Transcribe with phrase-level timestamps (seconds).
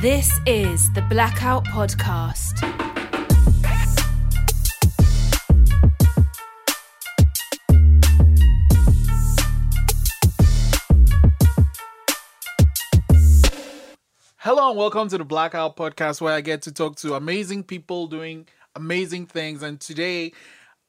[0.00, 2.56] This is the Blackout Podcast.
[14.38, 18.06] Hello and welcome to the Blackout Podcast, where I get to talk to amazing people
[18.06, 19.62] doing amazing things.
[19.62, 20.32] And today,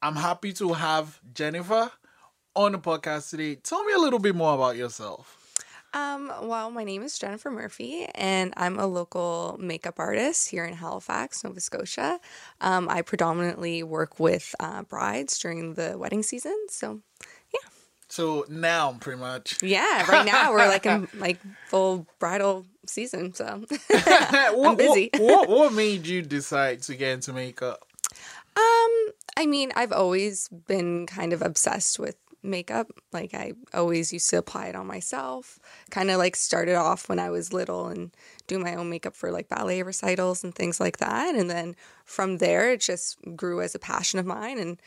[0.01, 1.91] I'm happy to have Jennifer
[2.55, 3.55] on the podcast today.
[3.55, 5.40] Tell me a little bit more about yourself.
[5.93, 10.73] Um, well, my name is Jennifer Murphy, and I'm a local makeup artist here in
[10.73, 12.19] Halifax, Nova Scotia.
[12.61, 16.55] Um, I predominantly work with uh, brides during the wedding season.
[16.69, 17.01] So,
[17.53, 17.69] yeah.
[18.07, 19.61] So now, pretty much.
[19.61, 23.33] yeah, right now we're like in like full bridal season.
[23.33, 23.45] So,
[23.93, 25.09] I'm busy.
[25.17, 27.85] What, what, what made you decide to get into makeup?
[28.55, 32.87] Um, I mean, I've always been kind of obsessed with makeup.
[33.11, 35.59] Like I always used to apply it on myself.
[35.89, 38.11] Kind of like started off when I was little and
[38.47, 41.35] do my own makeup for like ballet recitals and things like that.
[41.35, 44.81] And then from there it just grew as a passion of mine and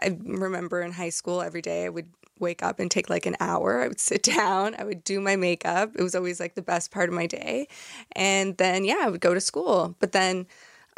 [0.00, 3.36] I remember in high school every day I would wake up and take like an
[3.40, 3.82] hour.
[3.82, 5.92] I would sit down, I would do my makeup.
[5.96, 7.68] It was always like the best part of my day.
[8.12, 9.96] And then yeah, I would go to school.
[9.98, 10.46] But then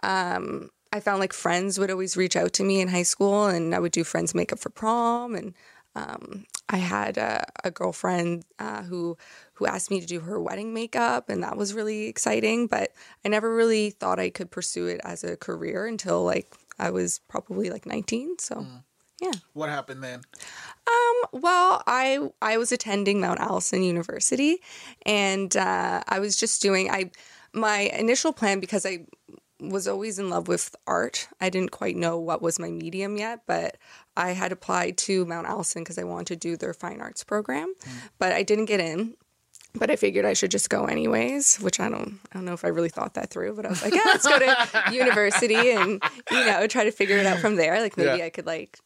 [0.02, 3.74] um I found like friends would always reach out to me in high school and
[3.74, 5.54] I would do friends makeup for prom and
[5.94, 9.16] um, I had a, a girlfriend uh, who
[9.55, 12.66] who asked me to do her wedding makeup, and that was really exciting.
[12.66, 12.92] But
[13.24, 17.20] I never really thought I could pursue it as a career until like I was
[17.28, 18.38] probably like 19.
[18.38, 18.66] So
[19.20, 19.32] yeah.
[19.52, 20.22] What happened then?
[20.86, 24.58] Um, well, I I was attending Mount Allison University,
[25.04, 27.10] and uh, I was just doing I
[27.52, 29.06] my initial plan because I
[29.61, 31.28] was always in love with art.
[31.41, 33.77] I didn't quite know what was my medium yet, but
[34.16, 37.72] I had applied to Mount Allison because I wanted to do their fine arts program,
[38.19, 39.14] but I didn't get in.
[39.72, 42.64] But I figured I should just go anyways, which I don't I don't know if
[42.64, 46.03] I really thought that through, but I was like, yeah, let's go to university and
[46.31, 47.81] you know, try to figure it out from there.
[47.81, 48.25] Like maybe Yeah.
[48.25, 48.78] I could like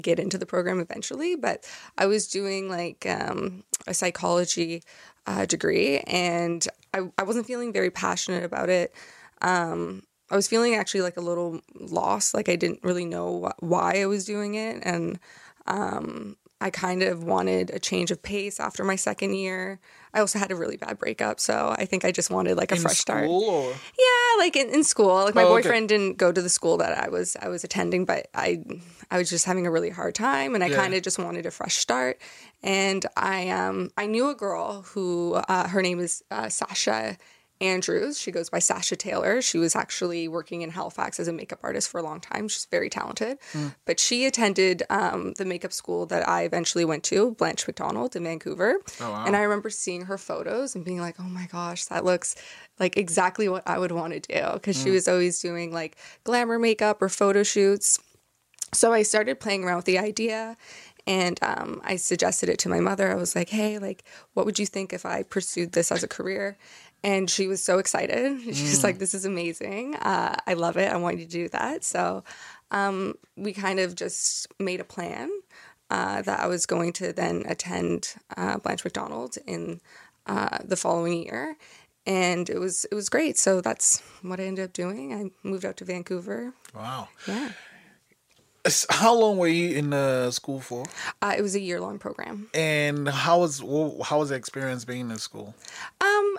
[0.00, 4.84] get into the program eventually, but I was doing like um, a psychology
[5.26, 8.94] uh, degree and I, I wasn't feeling very passionate about it.
[9.42, 13.62] Um, I was feeling actually like a little lost, like I didn't really know wh-
[13.62, 14.80] why I was doing it.
[14.82, 15.18] And
[15.66, 19.78] um, I kind of wanted a change of pace after my second year.
[20.12, 22.76] I also had a really bad breakup, so I think I just wanted like a
[22.76, 23.24] In fresh start.
[23.24, 25.14] school or Yeah, like in, in school.
[25.14, 25.60] Like my Oh, okay.
[25.60, 28.64] boyfriend didn't go to the school that I was I was attending, but I
[29.10, 30.76] I was just having a really hard time and I Yeah.
[30.76, 32.18] kind of just wanted a fresh start.
[32.62, 37.16] And I um I knew a girl who uh, her name is uh, Sasha
[37.60, 38.18] Andrews.
[38.18, 39.42] She goes by Sasha Taylor.
[39.42, 42.48] She was actually working in Halifax as a makeup artist for a long time.
[42.48, 43.38] She's very talented.
[43.84, 48.24] But she attended um, the makeup school that I eventually went to, Blanche Macdonald in
[48.24, 48.76] Vancouver.
[49.00, 49.24] Oh, wow.
[49.26, 52.36] And I remember seeing her photos and being like, oh my gosh, that looks
[52.78, 54.52] like exactly what I would want to do.
[54.54, 57.98] Because she was always doing like glamour makeup or photo shoots.
[58.72, 60.56] So I started playing around with the idea
[61.06, 63.10] and um, I suggested it to my mother.
[63.10, 64.04] I was like, hey, like,
[64.34, 66.58] what would you think if I pursued this as a career?
[67.04, 68.40] And she was so excited.
[68.44, 69.94] She's like, this is amazing.
[69.96, 70.92] Uh, I love it.
[70.92, 71.84] I want you to do that.
[71.84, 72.24] So
[72.70, 75.30] um, we kind of just made a plan
[75.90, 79.80] uh, that I was going to then attend uh, Blanche Macdonald in
[80.26, 81.56] uh, the following year.
[82.04, 83.38] And it was it was great.
[83.38, 85.12] So that's what I ended up doing.
[85.12, 86.52] I moved out to Vancouver.
[86.74, 87.08] wow.
[87.26, 87.50] Yeah,
[88.90, 90.84] How long were you in the school for?
[91.22, 92.48] uh, it was a year long program.
[92.54, 95.54] And how was how was the experience being in school?
[96.00, 96.38] Um,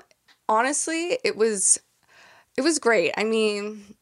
[0.49, 1.79] honestly, it was
[2.57, 3.13] it was great.
[3.15, 3.95] I mean,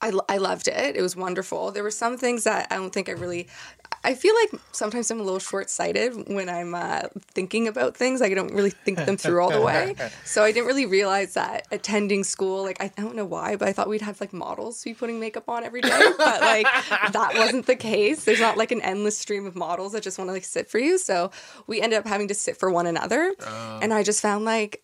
[0.00, 0.96] I I loved it.
[0.96, 1.72] It was wonderful.
[1.72, 3.48] There were some things that I don't think I really.
[4.02, 7.02] I feel like sometimes I'm a little short sighted when I'm uh,
[7.34, 8.22] thinking about things.
[8.22, 9.94] Like I don't really think them through all the way.
[10.24, 13.68] So I didn't really realize that attending school, like I, I don't know why, but
[13.68, 16.00] I thought we'd have like models to be putting makeup on every day.
[16.16, 16.66] But like
[17.12, 18.24] that wasn't the case.
[18.24, 20.78] There's not like an endless stream of models that just want to like sit for
[20.78, 20.96] you.
[20.96, 21.30] So
[21.66, 23.34] we ended up having to sit for one another.
[23.82, 24.82] And I just found like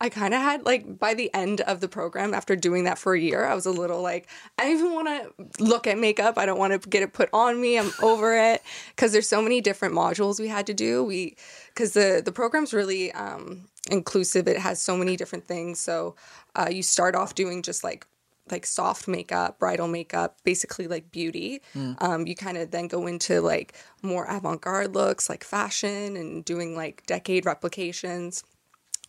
[0.00, 3.14] I kind of had like by the end of the program after doing that for
[3.14, 4.28] a year, I was a little like
[4.58, 6.38] I don't even want to look at makeup.
[6.38, 7.78] I don't want to get it put on me.
[7.78, 8.62] I'm over it
[8.94, 11.04] because there's so many different modules we had to do.
[11.04, 11.36] We
[11.68, 14.48] because the the program's really um, inclusive.
[14.48, 15.78] It has so many different things.
[15.80, 16.16] So
[16.54, 18.06] uh, you start off doing just like
[18.50, 21.62] like soft makeup, bridal makeup, basically like beauty.
[21.98, 26.44] Um, you kind of then go into like more avant garde looks, like fashion, and
[26.44, 28.42] doing like decade replications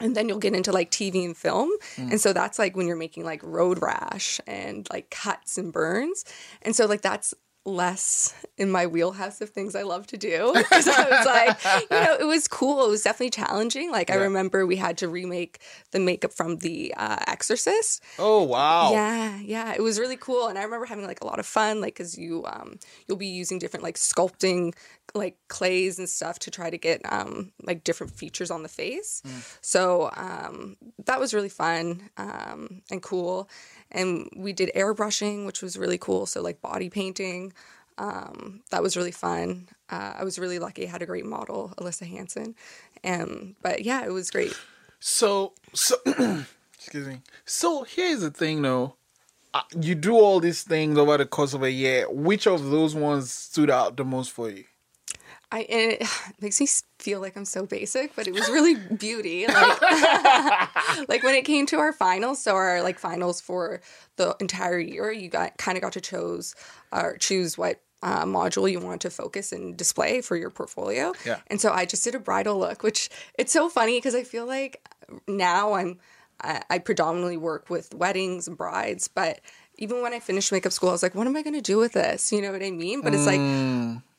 [0.02, 1.70] and then you'll get into like TV and film.
[1.98, 6.26] And so that's like when you're making like road rash and like cuts and burns.
[6.62, 7.34] And so like that's
[7.64, 10.52] less in my wheelhouse of things I love to do.
[10.72, 12.86] Because I was like, you know, it was cool.
[12.86, 13.92] It was definitely challenging.
[13.92, 15.60] Like I remember we had to remake
[15.92, 18.02] the makeup from The uh, Exorcist.
[18.18, 18.92] Oh wow.
[18.92, 21.82] Yeah, yeah, it was really cool, and I remember having like a lot of fun,
[21.82, 24.74] like because you um you'll be using different like sculpting
[25.14, 29.22] like clays and stuff to try to get um like different features on the face.
[29.62, 33.50] So um that was really fun um and cool,
[33.92, 36.26] and we did airbrushing, which was really cool.
[36.26, 37.54] So like body painting.
[37.98, 39.68] Um, that was really fun.
[39.90, 40.88] Uh, I was really lucky.
[40.88, 42.56] I had a great model, Alyssa Hansen.
[43.04, 44.58] Um, but yeah, it was great.
[45.00, 45.96] So so
[46.74, 47.22] excuse me.
[47.46, 48.96] So here's the thing though.
[49.54, 52.10] Uh, you do all these things over the course of a year.
[52.10, 54.64] Which of those ones stood out the most for you?
[55.52, 56.08] I it
[56.42, 56.68] makes me
[57.00, 59.48] feel like I'm so basic, but it was really beauty.
[59.48, 59.82] Like,
[61.10, 63.82] like when it came to our finals, so our like finals for
[64.16, 66.56] the entire year, you got kind of got to choose
[66.92, 71.14] or choose what uh, module you wanted to focus and display for your portfolio.
[71.26, 71.40] Yeah.
[71.48, 74.46] And so I just did a bridal look, which it's so funny because I feel
[74.46, 74.88] like
[75.28, 76.00] now I'm
[76.44, 79.42] I, I predominantly work with weddings and brides, but
[79.78, 81.78] even when I finished makeup school, I was like, what am I going to do
[81.78, 82.32] with this?
[82.32, 83.02] You know what I mean?
[83.02, 83.40] But it's like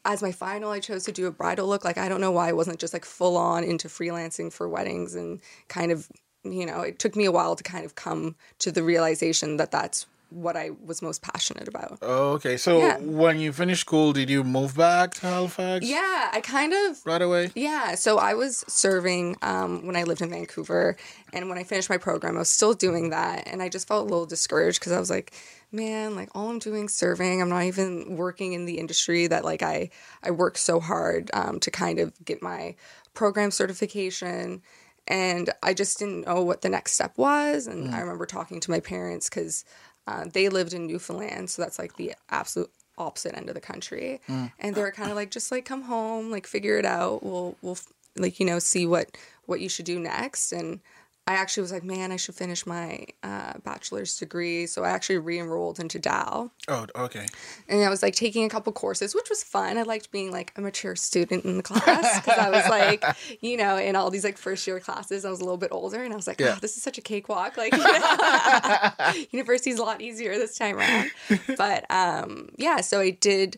[0.04, 1.84] as my final, I chose to do a bridal look.
[1.84, 5.14] Like, I don't know why I wasn't just like full on into freelancing for weddings
[5.14, 6.08] and kind of,
[6.44, 9.70] you know, it took me a while to kind of come to the realization that
[9.70, 11.98] that's what I was most passionate about.
[12.02, 12.56] Oh, okay.
[12.56, 12.98] So Yeah.
[12.98, 17.22] when you finished school, did you move back to Halifax Yeah, I kind of right
[17.22, 17.50] away?
[17.54, 20.96] Yeah, so I was serving um, when I lived in Vancouver,
[21.32, 24.02] and when I finished my program, I was still doing that, and I just felt
[24.02, 25.32] a little discouraged because I was like,
[25.70, 27.40] man, like all I'm doing is serving.
[27.40, 29.90] I'm not even working in the industry that like I
[30.22, 32.74] I worked so hard um, to kind of get my
[33.14, 34.62] program certification,
[35.08, 37.66] and I just didn't know what the next step was.
[37.66, 39.64] And I remember talking to my parents because
[40.06, 44.20] uh, they lived in Newfoundland, so that's like the absolute opposite end of the country.
[44.58, 47.22] And they were kind of like just like come home like figure it out.
[47.22, 47.78] We'll we'll
[48.16, 49.16] like you know see what
[49.46, 50.52] what you should do next.
[50.52, 50.80] And
[51.26, 55.18] i actually was like man i should finish my uh, bachelor's degree so i actually
[55.18, 57.26] re-enrolled into dal Oh, okay.
[57.68, 59.76] and I was like taking a couple courses, which was fun.
[59.78, 63.04] I liked being like a mature student in the class because I was like,
[63.40, 66.04] you know, in all these like first year classes, I was a little bit older,
[66.04, 66.54] and I was like, Yeah.
[66.56, 67.56] oh, this is such a cakewalk.
[67.56, 67.72] Like,
[69.32, 71.10] university's a lot easier this time around.
[71.56, 73.56] But um, yeah, so I did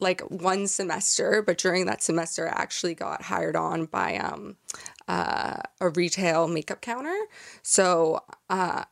[0.00, 4.56] like one semester, but during that semester, I actually got hired on by um,
[5.08, 7.18] uh, a retail makeup counter.
[7.62, 8.84] So uh,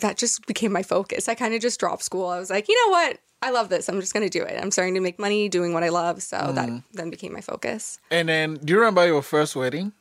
[0.00, 1.28] that just became my focus.
[1.28, 2.26] I kind of just dropped school.
[2.26, 3.18] I was like, you know what?
[3.42, 3.88] I love this.
[3.88, 4.58] I'm just going to do it.
[4.60, 6.22] I'm starting to make money doing what I love.
[6.22, 7.98] So that then became my focus.
[8.10, 9.92] And then, do you remember your first wedding?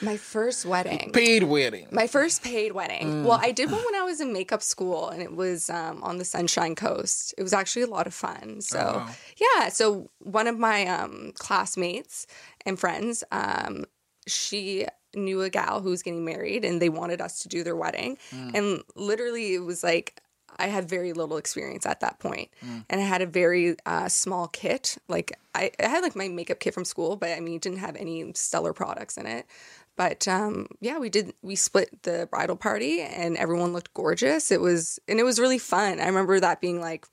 [0.00, 1.10] My first wedding.
[1.12, 1.88] Paid wedding.
[1.90, 3.24] My first paid wedding.
[3.24, 6.18] Well, I did one when I was in makeup school, and it was um, on
[6.18, 7.34] the Sunshine Coast.
[7.36, 8.60] It was actually a lot of fun.
[8.60, 9.10] So, wow.
[9.36, 9.68] yeah.
[9.68, 12.26] So one of my um, classmates
[12.64, 13.84] and friends, um,
[14.30, 17.76] she knew a gal who was getting married, and they wanted us to do their
[17.76, 18.18] wedding.
[18.54, 20.20] And literally, it was like
[20.58, 22.50] I had very little experience at that point.
[22.90, 24.98] and I had a very uh, small kit.
[25.08, 27.78] Like I, I had like my makeup kit from school, but I mean, it didn't
[27.78, 29.46] have any stellar products in it.
[29.96, 31.34] But um, yeah, we did.
[31.42, 34.52] We split the bridal party, and everyone looked gorgeous.
[34.52, 35.98] It was, and it was really fun.
[36.00, 37.06] I remember that being like,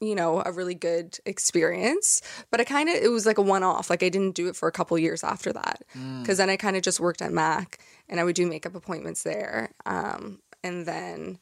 [0.00, 2.20] you know, a really good experience.
[2.50, 3.90] But I kind of, it was like a one off.
[3.90, 5.84] Like I didn't do it for a couple years after that,
[6.22, 9.22] because then I kind of just worked at Mac, and I would do makeup appointments
[9.22, 9.70] there.
[9.86, 11.38] Um, and then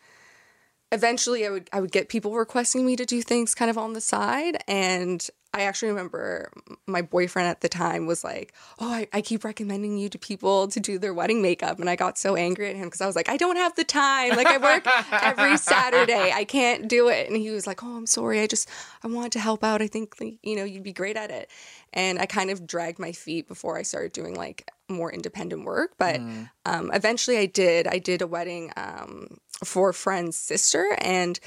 [0.92, 3.92] eventually I would I would get people requesting me to do things kind of on
[3.92, 6.50] the side and I actually remember
[6.86, 10.68] my boyfriend at the time was like, Oh, I, I keep recommending you to people
[10.68, 11.80] to do their wedding makeup.
[11.80, 13.84] And I got so angry at him because I was like, I don't have the
[13.84, 14.36] time.
[14.36, 16.30] Like, I work every Saturday.
[16.34, 17.28] I can't do it.
[17.28, 18.40] And he was like, Oh, I'm sorry.
[18.40, 18.68] I just,
[19.02, 19.80] I wanted to help out.
[19.80, 21.50] I think, like, you know, you'd be great at it.
[21.92, 25.92] And I kind of dragged my feet before I started doing like more independent work.
[25.96, 26.20] But
[26.66, 27.86] um, eventually I did.
[27.86, 30.96] I did a wedding um, for a friend's sister.
[31.00, 31.40] And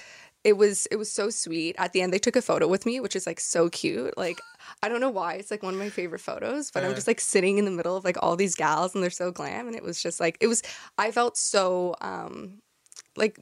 [0.44, 1.76] it was it was so sweet.
[1.78, 4.18] At the end, they took a photo with me, which is like so cute.
[4.18, 4.40] Like
[4.82, 7.20] I don't know why it's like one of my favorite photos, but I'm just like
[7.20, 9.84] sitting in the middle of like all these gals, and they're so glam, and it
[9.84, 10.64] was just like it was.
[10.98, 12.62] I felt so um
[13.16, 13.38] like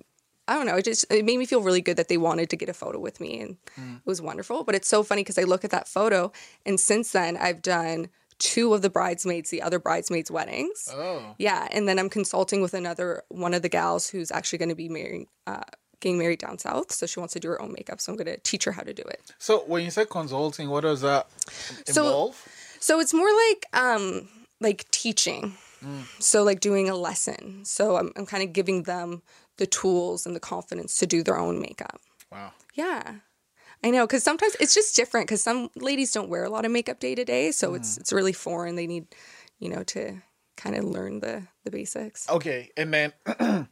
[0.47, 0.77] I don't know.
[0.77, 2.99] It just it made me feel really good that they wanted to get a photo
[2.99, 4.63] with me, and it was wonderful.
[4.63, 6.31] But it's so funny because I look at that photo,
[6.65, 10.89] and since then I've done two of the bridesmaids, the other bridesmaids' weddings.
[10.93, 11.35] Oh.
[11.37, 14.75] Yeah, and then I'm consulting with another one of the gals who's actually going to
[14.75, 15.61] be marrying, uh,
[15.99, 16.91] getting married down south.
[16.91, 17.99] So she wants to do her own makeup.
[18.01, 19.21] So I'm going to teach her how to do it.
[19.39, 21.27] So when you say consulting, what does that
[21.85, 22.47] So- involve?
[22.79, 24.29] So it's more like um
[24.61, 25.53] like teaching.
[26.19, 27.63] So like doing a lesson.
[27.65, 29.21] So I'm I'm kind of giving them
[29.57, 31.99] the tools and the confidence to do their own makeup.
[32.31, 32.51] wow.
[32.75, 33.15] Yeah.
[33.83, 36.71] I know because sometimes it's just different because some ladies don't wear a lot of
[36.71, 38.75] makeup day to day, so it's it's really foreign.
[38.75, 39.05] They need,
[39.59, 40.21] you know, to
[40.55, 42.27] kind of learn the the basics.
[42.29, 43.13] Okay, and then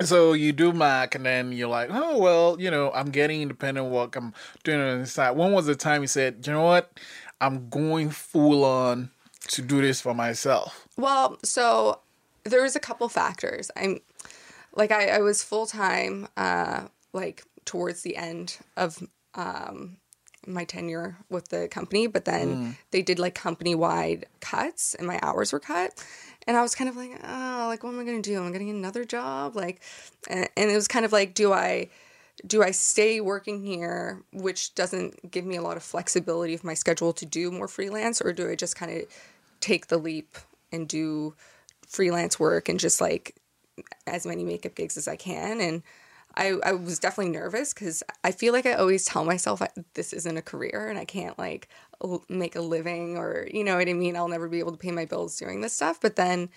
[0.00, 3.88] so you do Mac, and then you're like, oh well, you know, I'm getting independent
[3.88, 4.16] work.
[4.16, 4.34] I'm
[4.64, 5.32] doing it on the side.
[5.32, 6.98] When was the time you said, you know what,
[7.40, 9.10] I'm going full on
[9.48, 10.86] to do this for myself?
[10.96, 12.00] Well, so
[12.44, 13.70] there was a couple factors.
[13.76, 14.00] I'm
[14.74, 19.02] like I, I was full time, uh, like towards the end of
[19.34, 19.96] um,
[20.46, 25.18] my tenure with the company, but then they did like company wide cuts, and my
[25.22, 26.04] hours were cut.
[26.46, 28.38] And I was kind of like, oh, like what am I gonna do?
[28.38, 29.56] Am I getting another job?
[29.56, 29.80] Like,
[30.28, 31.88] and, it was kind of like, do I?
[32.46, 36.74] do I stay working here, which doesn't give me a lot of flexibility of my
[36.74, 39.04] schedule to do more freelance, or do I just kind of
[39.60, 40.36] take the leap
[40.72, 41.34] and do
[41.86, 43.36] freelance work and just like
[44.06, 45.60] as many makeup gigs as I can?
[45.60, 45.82] And
[46.36, 50.12] I, I was definitely nervous because I feel like I always tell myself I, this
[50.12, 51.68] isn't a career and I can't like
[52.28, 54.16] make a living or you know what I mean.
[54.16, 56.00] I'll never be able to pay my bills doing this stuff.
[56.00, 56.48] But then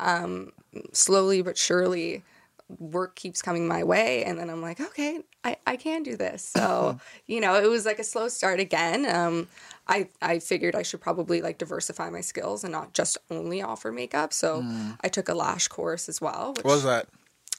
[0.00, 0.52] um,
[0.92, 2.22] slowly but surely
[2.78, 6.42] work keeps coming my way and then i'm like okay i, I can do this
[6.42, 9.46] so you know it was like a slow start again um,
[9.86, 13.92] I, I figured i should probably like diversify my skills and not just only offer
[13.92, 14.64] makeup so
[15.02, 17.08] i took a lash course as well which, What was that?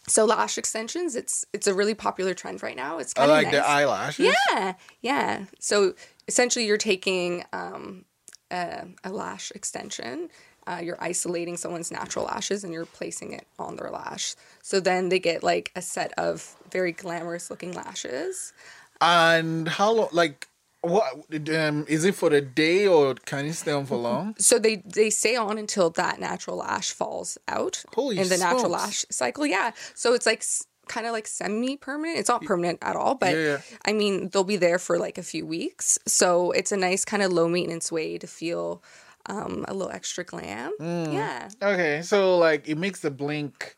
[0.07, 3.37] so lash extensions it's it's a really popular trend right now it's I kind of
[3.37, 3.53] like nice.
[3.53, 4.35] the eyelashes.
[4.49, 5.45] Yeah, yeah.
[5.59, 5.93] So
[6.27, 8.05] essentially, you're taking um,
[8.51, 10.29] a, a lash extension.
[10.65, 14.35] Uh, you're isolating someone's natural lashes and you're placing it on their lash.
[14.61, 18.53] So then they get like a set of very glamorous looking lashes.
[19.01, 20.07] And how long?
[20.13, 20.47] Like,
[20.79, 21.05] what?
[21.49, 24.35] Um, is it for the day or can you stay on for long?
[24.37, 28.71] So they they stay on until that natural lash falls out Holy in the natural
[28.71, 29.45] lash cycle.
[29.45, 29.71] Yeah.
[29.95, 30.43] So it's like
[30.87, 32.19] kind of like semi permanent.
[32.19, 33.57] It's not permanent at all, but Yeah, yeah.
[33.85, 35.99] I mean they'll be there for like a few weeks.
[36.05, 38.83] So it's a nice kind of low maintenance way to feel
[39.27, 40.73] um, a little extra glam.
[40.79, 41.13] Mm.
[41.13, 41.49] Yeah.
[41.61, 43.75] Okay, so like it makes the blink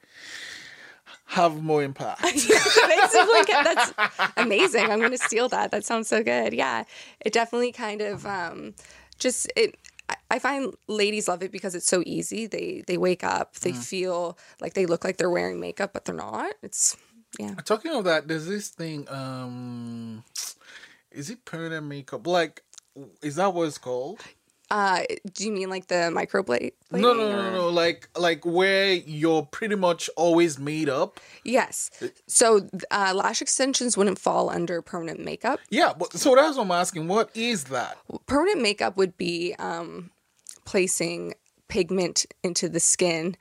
[1.27, 2.21] have more impact.
[2.23, 3.93] Makes it like that's
[4.37, 4.91] amazing.
[4.91, 5.71] I'm gonna steal that.
[5.71, 6.53] That sounds so good.
[6.53, 6.83] Yeah,
[7.19, 8.73] it definitely kind of um,
[9.19, 9.75] just it.
[10.29, 12.47] I- find ladies love it because it's so easy.
[12.47, 16.15] They they wake up, they feel like they look like they're wearing makeup, but they're
[16.15, 16.53] not.
[16.61, 16.97] It's
[17.39, 17.55] yeah.
[17.65, 19.07] Talking of that, there's this thing.
[19.09, 20.23] Um,
[21.11, 22.27] is it permanent makeup?
[22.27, 22.63] Like,
[23.21, 24.21] is that what it's called?
[24.71, 25.03] Uh,
[25.33, 26.71] do you mean like the microblade?
[26.91, 27.69] No, no, no, no, no.
[27.69, 31.19] Like, like where you're pretty much always made up.
[31.43, 31.91] Yes.
[32.27, 35.59] So uh, lash extensions wouldn't fall under permanent makeup.
[35.69, 37.07] Yeah, but so that's what I'm asking.
[37.07, 37.97] What is that?
[38.25, 40.09] Permanent makeup would be um,
[40.65, 41.33] placing
[41.67, 43.35] pigment into the skin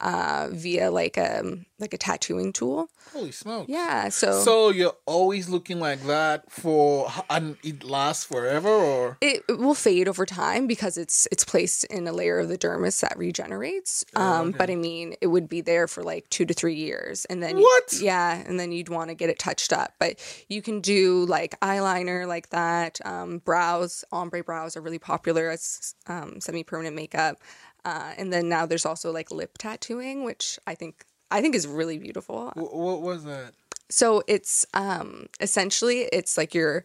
[0.00, 2.88] uh, via like a like a tattooing tool.
[3.12, 3.68] Holy smokes!
[3.68, 4.08] Yeah.
[4.10, 9.58] So, So you're always looking like that for, and it lasts forever, or it, it
[9.58, 13.16] will fade over time because it's it's placed in a layer of the dermis that
[13.18, 14.04] regenerates.
[14.14, 17.42] Um, But I mean, it would be there for like two to three years, and
[17.42, 18.00] then you- What?
[18.00, 19.94] yeah, and then you'd want to get it touched up.
[19.98, 23.00] But you can do like eyeliner like that.
[23.04, 27.38] Um, brows, ombre brows are really popular as um, semi permanent makeup.
[27.84, 31.66] Uh, and then now there's also like lip tattooing, which I think I think is
[31.66, 32.50] really beautiful.
[32.56, 33.52] Wh- what was that?
[33.88, 36.84] So it's um essentially it's like you're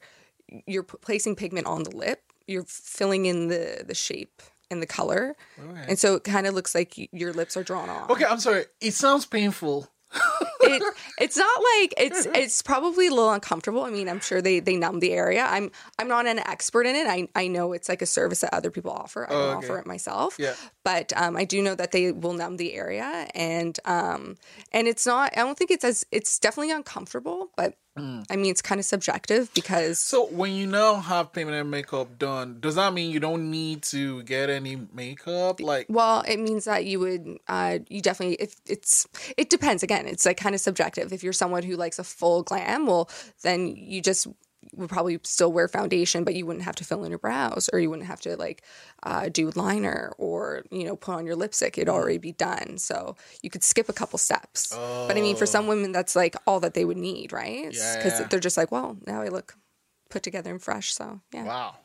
[0.68, 2.22] you're p- placing pigment on the lip.
[2.48, 5.86] You're filling in the the shape and the color, Okay.
[5.90, 8.10] and so it kind of looks like y- your lips are drawn on.
[8.10, 8.66] Okay, I'm sorry.
[8.82, 9.88] It sounds painful.
[10.66, 10.84] It,
[11.20, 13.84] it's not like it's it's probably a little uncomfortable.
[13.84, 15.46] I mean, I'm sure they they numb the area.
[15.46, 17.08] I'm I'm not an expert in it.
[17.08, 19.26] I I know it's like a service that other people offer.
[19.30, 19.68] I don't Oh, okay.
[19.68, 20.36] offer it myself.
[20.40, 20.54] Yeah.
[20.84, 24.38] But um, I do know that they will numb the area, and um,
[24.72, 25.32] and it's not.
[25.38, 26.06] I don't think it's as.
[26.12, 28.25] It's definitely uncomfortable, but Mm.
[28.30, 32.60] I mean, it's kind of subjective because So when you now have permanent makeup done,
[32.60, 35.62] does that mean you don't need to get any makeup?
[35.62, 39.82] Like, Well, it means that you would, uh, you definitely, if it's, it depends.
[39.82, 41.14] Again, it's like kind of subjective.
[41.14, 43.10] If you're someone who likes a full glam, well,
[43.44, 44.28] then you just
[44.74, 47.80] would probably still wear foundation, but you wouldn't have to fill in your brows or
[47.80, 48.64] you wouldn't have to like
[49.04, 51.78] uh, do liner or, you know, put on your lipstick.
[51.78, 52.78] It'd already be done.
[52.78, 54.70] So you could skip a couple steps.
[54.70, 57.74] But I mean, for some women, that's like all that they would need, right?
[57.74, 58.28] Yeah, Because yeah.
[58.28, 59.56] they're just like, well, now I look
[60.10, 60.94] put together and fresh.
[60.94, 61.46] So yeah.
[61.46, 61.76] wow.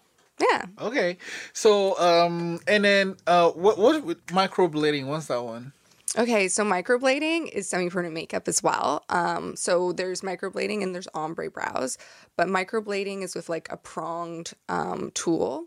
[0.41, 0.65] Yeah.
[0.81, 1.19] Okay.
[1.53, 5.07] So, um, and then, uh, what, what microblading?
[5.07, 5.73] What's that one?
[6.19, 9.05] Okay, so microblading is semi-permanent makeup as well.
[9.11, 11.99] Um, so there's microblading and there's ombre brows,
[12.37, 15.67] but microblading is with like a pronged um, tool.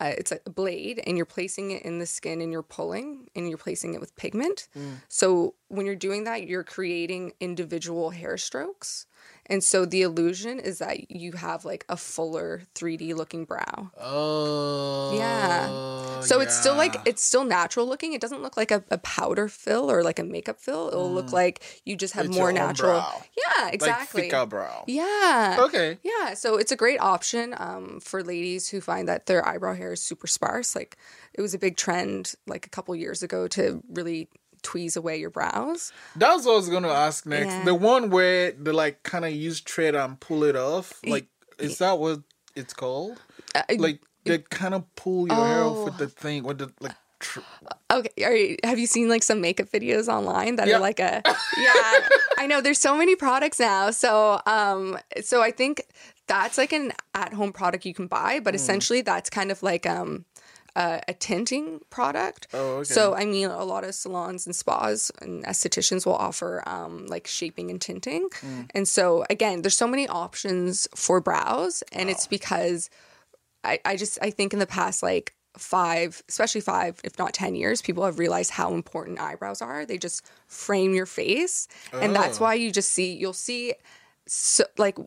[0.00, 3.48] Uh, it's a blade, and you're placing it in the skin, and you're pulling, and
[3.48, 4.66] you're placing it with pigment.
[5.08, 9.06] So when you're doing that, you're creating individual hair strokes,
[9.46, 13.90] And so the illusion is that you have like a fuller 3D looking brow.
[14.00, 15.14] Oh.
[15.16, 16.20] Yeah.
[16.20, 18.14] So it's still like it's still natural looking.
[18.14, 20.88] It doesn't look like a, a powder fill or like a makeup fill.
[20.88, 22.28] It'll look like you just have Mm.
[22.28, 22.92] It's more natural.
[23.00, 23.22] brow.
[23.36, 24.22] Yeah, like exactly.
[24.22, 24.84] thicker brow.
[24.86, 25.56] Yeah.
[25.60, 25.98] Okay.
[26.02, 29.92] Yeah, so it's a great option um, for ladies who find that their eyebrow hair
[29.92, 30.74] is super sparse.
[30.74, 30.96] Like
[31.34, 34.28] it was a big trend like a couple years ago to really
[34.64, 35.92] tweeze away your brows.
[36.16, 37.52] That's what I was gonna ask next.
[37.52, 37.64] Yeah.
[37.64, 40.94] The one where they like kind of use thread and pull it off.
[41.06, 41.26] Like,
[41.58, 42.20] is that what
[42.56, 43.20] it's called?
[43.54, 45.84] Uh, Like they kind of pull your hair off Oh.
[45.84, 46.96] with the thing with the like.
[47.20, 47.40] Tr-
[47.90, 50.76] Okay, are you, have you seen like some makeup videos online that Yeah.
[50.76, 51.22] are like a
[51.56, 52.08] yeah?
[52.38, 53.90] I know there's so many products now.
[53.92, 55.82] So um, so I think
[56.26, 60.24] that's like an at-home product you can buy, but essentially that's kind of like um.
[60.76, 62.48] A, a tinting product.
[62.52, 62.84] Oh, okay.
[62.84, 67.26] So I mean, a lot of salons and spas and estheticians will offer um, like
[67.28, 68.28] shaping and tinting.
[68.40, 68.62] Hmm.
[68.74, 72.90] And so again, there's so many options for brows, and it's because
[73.62, 77.54] I, I just I think in the past like five, especially five, if not ten
[77.54, 79.86] years, people have realized how important eyebrows are.
[79.86, 82.44] They just frame your face, and that's Oh.
[82.44, 83.74] why you just see you'll see
[84.26, 84.98] so, like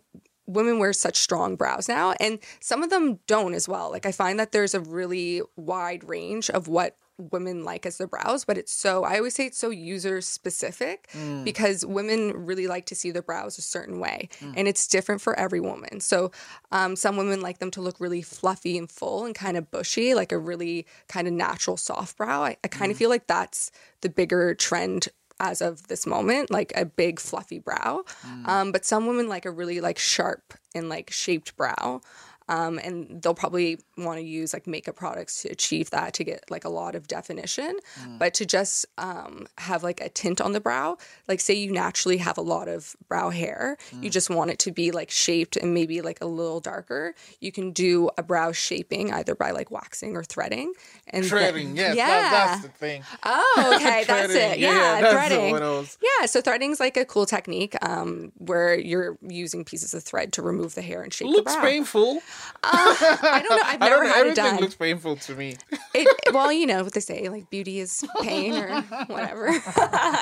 [0.48, 3.92] women wear such strong brows now, and some of them don't as well.
[3.92, 6.98] Like I find that there's a really wide range of what
[7.32, 11.10] women like as their brows, but it's so I always say it's so user specific
[11.14, 11.44] mm.
[11.44, 14.54] because women really like to see their brows a certain way, mm.
[14.56, 16.00] and it's different for every woman.
[16.00, 16.32] So
[16.72, 20.14] um, some women like them to look really fluffy and full and kind of bushy,
[20.14, 22.44] like a really kind of natural soft brow.
[22.44, 23.00] I, I kind of mm.
[23.00, 28.04] feel like that's the bigger trend as of this moment, like a big fluffy brow.
[28.46, 32.02] Um, but some women like a really like sharp and like shaped brow.
[32.50, 36.50] Um, and they'll probably want to use like makeup products to achieve that to get
[36.50, 37.78] like a lot of definition.
[38.20, 42.18] But to just um, have like a tint on the brow, like say you naturally
[42.18, 45.74] have a lot of brow hair, you just want it to be like shaped and
[45.74, 47.16] maybe like a little darker.
[47.42, 50.74] You can do a brow shaping either by like waxing or threading.
[51.08, 52.08] And then- threading, yes, yeah.
[52.08, 53.04] that, that's the thing.
[53.24, 54.60] Oh, okay, that's it.
[54.60, 55.52] yeah, Yeah, threading.
[55.52, 59.94] one I was- Yeah, so threading's like a cool technique um, where you're using pieces
[59.94, 61.68] of thread to remove the hair and shape Looks the brow.
[61.70, 62.22] painful.
[62.64, 63.64] I don't know.
[63.66, 64.10] I've I never don't know.
[64.14, 64.60] had it Everything done.
[64.62, 65.56] looks painful to me.
[65.94, 69.48] It, well, you know what they say, like beauty is pain or whatever.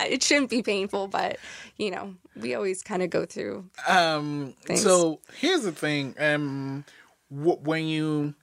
[0.10, 1.38] it shouldn't be painful, but
[1.78, 3.70] you know, we always kind of go through.
[3.88, 4.54] Um.
[4.66, 4.84] Thanks.
[4.84, 6.16] So here's the thing.
[6.20, 6.86] Um,
[7.30, 8.36] wh- when you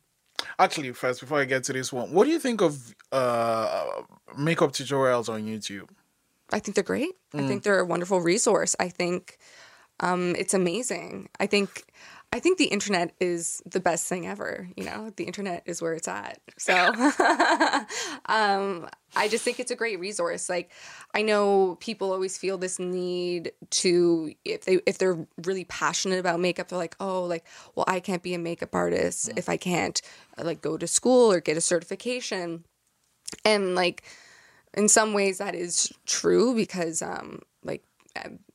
[0.59, 3.85] actually first before I get to this one, what do you think of uh
[4.37, 5.89] makeup tutorials on YouTube?
[6.53, 7.11] I think they're great.
[7.35, 7.45] Mm.
[7.45, 8.77] I think they're a wonderful resource.
[8.79, 9.39] I think
[10.01, 11.29] um, it's amazing.
[11.41, 11.85] I think
[12.35, 14.67] I think the internet is the best thing ever.
[14.75, 16.41] You know, the internet is where it's at.
[16.57, 16.75] So
[18.27, 20.49] um, I just think it's a great resource.
[20.49, 20.71] Like
[21.15, 26.41] I know people always feel this need to if they if they're really passionate about
[26.41, 30.01] makeup, they're like, oh, like well, I can't be a makeup artist if I can't
[30.39, 32.65] like go to school or get a certification,
[33.45, 34.05] and like
[34.73, 37.85] in some ways that is true because um like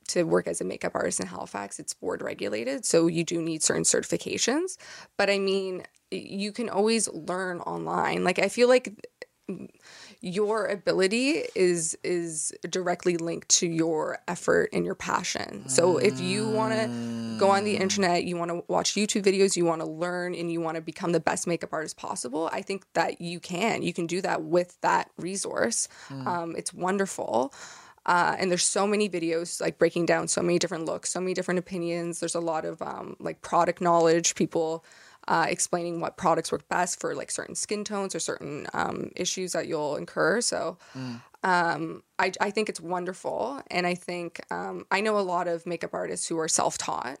[0.08, 3.62] to work as a makeup artist in Halifax it's board regulated so you do need
[3.62, 4.76] certain certifications
[5.16, 8.92] but I mean you can always learn online like I feel like
[10.20, 15.68] your ability is is directly linked to your effort and your passion.
[15.68, 19.56] So if you want to go on the internet, you want to watch YouTube videos,
[19.56, 22.62] you want to learn and you want to become the best makeup artist possible, I
[22.62, 23.82] think that you can.
[23.82, 25.88] You can do that with that resource.
[26.26, 27.54] Um, it's wonderful.
[28.06, 31.34] Uh, and there's so many videos like breaking down so many different looks, so many
[31.34, 32.20] different opinions.
[32.20, 34.84] There's a lot of um, like product knowledge, people
[35.28, 39.52] uh, explaining what products work best for like certain skin tones or certain um, issues
[39.52, 40.40] that you'll incur.
[40.40, 40.78] So
[41.44, 43.60] um, I, I think it's wonderful.
[43.70, 47.18] And I think um, I know a lot of makeup artists who are self taught,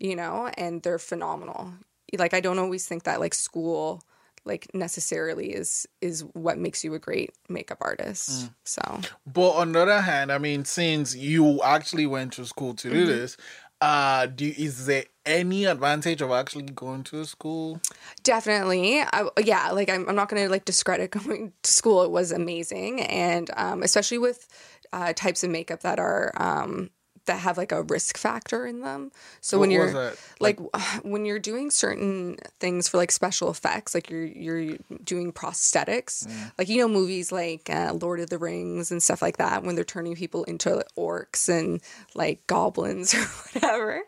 [0.00, 1.72] you know, and they're phenomenal.
[2.18, 4.02] Like, I don't always think that like school
[4.46, 8.82] like necessarily is is what makes you a great makeup artist so
[9.26, 13.04] But on the other hand, I mean, since you actually went to school to do
[13.04, 13.06] Mm-hmm.
[13.06, 13.36] this,
[13.80, 17.80] uh, do you, is there any advantage of actually going to a school?
[18.22, 19.00] Definitely.
[19.00, 22.02] I, yeah, like I'm, I'm not going to like discredit going to school.
[22.02, 23.00] It was amazing.
[23.02, 24.48] And um, especially with
[24.92, 26.90] uh, types of makeup that are, um,
[27.26, 29.12] that have like a risk factor in them.
[29.40, 30.18] So when you're that?
[30.40, 30.58] like
[31.02, 36.68] when you're doing certain things for like special effects, like you're you're doing prosthetics, like
[36.68, 39.84] you know movies like uh, Lord of the Rings and stuff like that, when they're
[39.84, 41.80] turning people into orcs and
[42.14, 44.02] like goblins or whatever.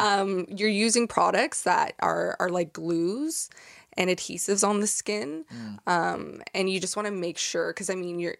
[0.00, 3.50] Um, you're using products that are are like glues
[3.96, 5.44] and adhesives on the skin,
[5.86, 8.36] um, and you just want to make sure because I mean you're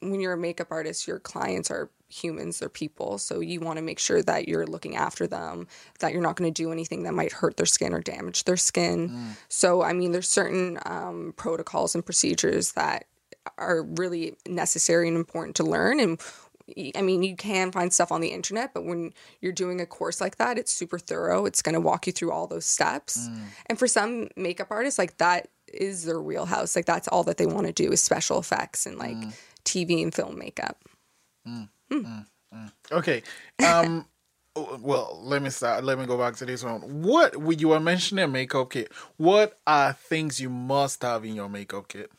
[0.00, 3.18] when you're a makeup artist, your clients are humans, they're people.
[3.18, 5.66] So you want to make sure that you're looking after them,
[6.00, 8.56] that you're not going to do anything that might hurt their skin or damage their
[8.56, 9.10] skin.
[9.10, 9.36] Mm.
[9.48, 13.06] So, I mean, there's certain um, protocols and procedures that
[13.58, 16.00] are really necessary and important to learn.
[16.00, 16.20] And
[16.96, 20.20] I mean, you can find stuff on the internet, but when you're doing a course
[20.20, 21.46] like that, it's super thorough.
[21.46, 23.28] It's going to walk you through all those steps.
[23.28, 23.42] Mm.
[23.66, 26.74] And for some makeup artists, like that is their wheelhouse.
[26.74, 29.32] Like that's all that they want to do is special effects and like mm.
[29.66, 30.78] TV and film makeup.
[32.92, 33.22] Okay.
[33.64, 34.06] Um.
[34.80, 35.84] well, let me start.
[35.84, 37.02] Let me go back to this one.
[37.02, 38.92] What you were mentioning a makeup kit?
[39.16, 42.10] What are things you must have in your makeup kit?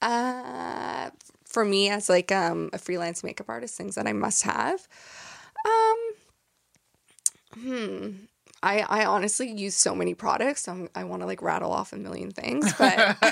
[0.00, 1.10] Uh,
[1.44, 4.86] for me as like um a freelance makeup artist, things that I must have.
[5.64, 6.12] Um,
[7.54, 8.08] hmm.
[8.60, 10.62] I, I honestly use so many products.
[10.62, 12.96] So I want to like rattle off a million things, but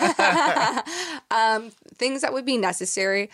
[2.07, 3.31] things that would be necessary,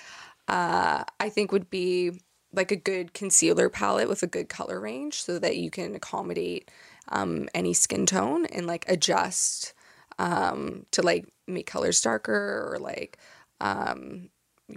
[0.49, 2.13] uh, I think would be
[2.55, 6.71] like a good concealer palette with a good color range, so that you can accommodate
[7.09, 9.75] um, any skin tone and like adjust
[10.19, 13.19] um, to like make colors darker or like
[13.61, 14.31] um,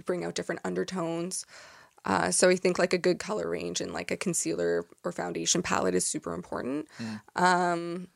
[0.04, 1.46] bring out different undertones.
[2.04, 5.62] Uh, so I think like a good color range and like a concealer or foundation
[5.62, 6.86] palette is super important.
[7.34, 8.08] Um,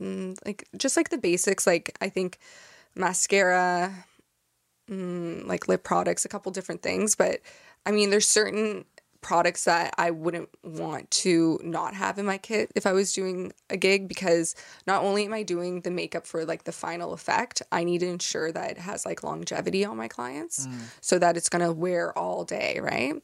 [0.00, 2.38] mm, like just like the basics, like I think
[2.94, 4.06] mascara,
[4.90, 7.14] mm, like lip products, a couple different things.
[7.14, 7.40] But
[7.86, 8.84] I mean, there's certain
[9.24, 13.54] products that I wouldn't want to not have in my kit if I was doing
[13.70, 14.54] a gig because
[14.86, 18.06] not only am I doing the makeup for like the final effect, I need to
[18.06, 20.68] ensure that it has like longevity on my clients
[21.00, 23.14] so that it's going to wear all day, right?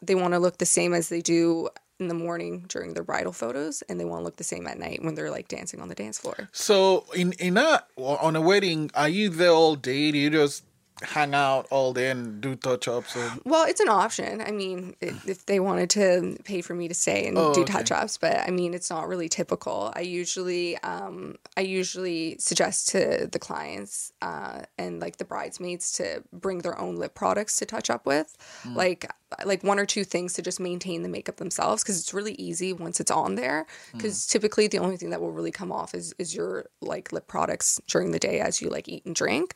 [0.00, 3.32] They want to look the same as they do in the morning during their bridal
[3.32, 5.88] photos and they want to look the same at night when they're like dancing on
[5.88, 6.48] the dance floor.
[6.52, 10.10] So in in a on a wedding, are you there all day?
[10.10, 10.64] Do you just
[11.02, 13.16] hang out all day and do touch ups?
[13.44, 14.40] Well, it's an option.
[14.40, 17.72] I mean, if they wanted to pay for me to stay and Oh, do okay.
[17.72, 19.92] touch ups, but I mean, it's not really typical.
[19.94, 26.22] I usually, um, I usually suggest to the clients uh, and like the bridesmaids to
[26.32, 28.36] bring their own lip products to touch up with,
[28.66, 28.76] Mm.
[28.76, 29.10] like
[29.44, 32.72] like one or two things to just maintain the makeup themselves because it's really easy
[32.72, 33.66] once it's on there.
[33.92, 37.26] Because typically, the only thing that will really come off is is your like lip
[37.26, 39.54] products during the day as you like eat and drink.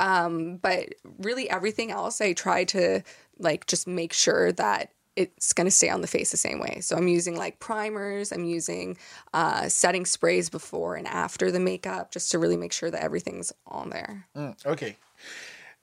[0.00, 3.02] Um, but really, everything else, I try to
[3.38, 6.80] like just make sure that it's going to stay on the face the same way.
[6.80, 8.96] So I'm using like primers, I'm using
[9.32, 13.52] uh, setting sprays before and after the makeup just to really make sure that everything's
[13.66, 14.26] on there.
[14.36, 14.96] Mm, okay.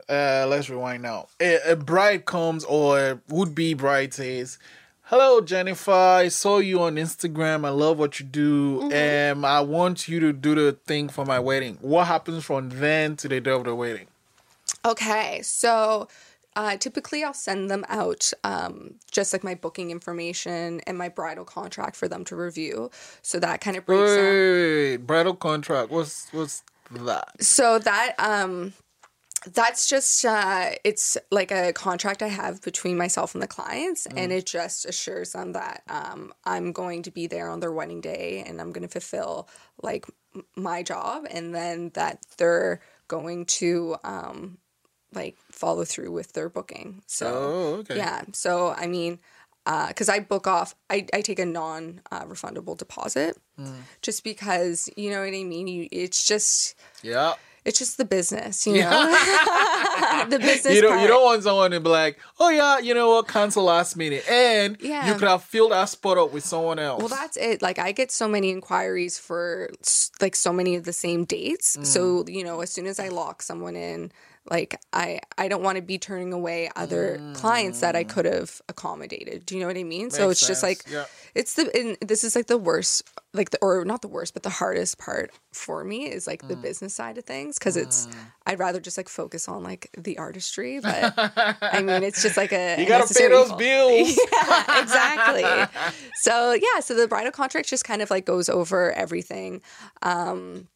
[0.09, 1.27] Uh, let's rewind now.
[1.39, 4.59] A, a bride comes or would be bride says,
[5.03, 5.91] "Hello, Jennifer.
[5.91, 7.65] I saw you on Instagram.
[7.65, 8.91] I love what you do.
[8.91, 11.77] Um, I want you to do the thing for my wedding.
[11.81, 14.07] What happens from then to the day of the wedding?
[14.83, 16.07] Okay, so
[16.55, 21.45] uh, typically I'll send them out um, just like my booking information and my bridal
[21.45, 22.91] contract for them to review.
[23.21, 25.07] So that kind of breaks wait, wait, wait.
[25.07, 25.91] bridal contract.
[25.91, 27.41] What's what's that?
[27.41, 28.73] So that um
[29.45, 34.31] that's just uh it's like a contract I have between myself and the clients and
[34.31, 38.43] it just assures them that um I'm going to be there on their wedding day
[38.45, 39.49] and I'm going to fulfill
[39.81, 44.57] like m- my job and then that they're going to um
[45.13, 47.01] like follow through with their booking.
[47.07, 47.97] So Oh, okay.
[47.97, 48.21] yeah.
[48.33, 49.19] So I mean,
[49.65, 53.81] because I book off, I, I take a non uh, refundable deposit, Mm.
[54.01, 55.67] just because you know what I mean.
[55.67, 57.33] You, it's just Yeah.
[57.63, 58.89] It's just the business, you know,
[60.29, 60.73] the business.
[60.75, 61.01] You don't part.
[61.01, 64.23] you don't want someone to be like, oh yeah, you know what, cancel last minute,
[64.29, 65.07] and Yeah.
[65.07, 66.99] you could have filled that spot up with someone else.
[66.99, 67.61] Well, that's it.
[67.61, 69.69] Like I get so many inquiries for
[70.21, 71.77] like so many of the same dates.
[71.83, 72.33] So mm.
[72.33, 74.11] you know, as soon as I lock someone in,
[74.49, 78.59] like I I don't want to be turning away other clients that I could have
[78.67, 79.45] accommodated.
[79.45, 80.09] Do you know what I mean?
[80.09, 81.05] so Makes it's just like Yeah.
[81.35, 84.49] it's the this is like the worst, like the or not the worst, but the
[84.49, 86.47] hardest part for me is like Mm.
[86.47, 88.07] the business side of things because it's
[88.47, 91.13] I'd rather just like focus on like the artistry, but
[91.61, 93.57] I mean it's just like a you gotta pay those evil.
[93.57, 94.19] bills.
[94.33, 95.79] yeah, exactly.
[96.15, 99.61] so yeah, so the bridal contract just kind of like goes over everything,
[100.01, 100.67] um,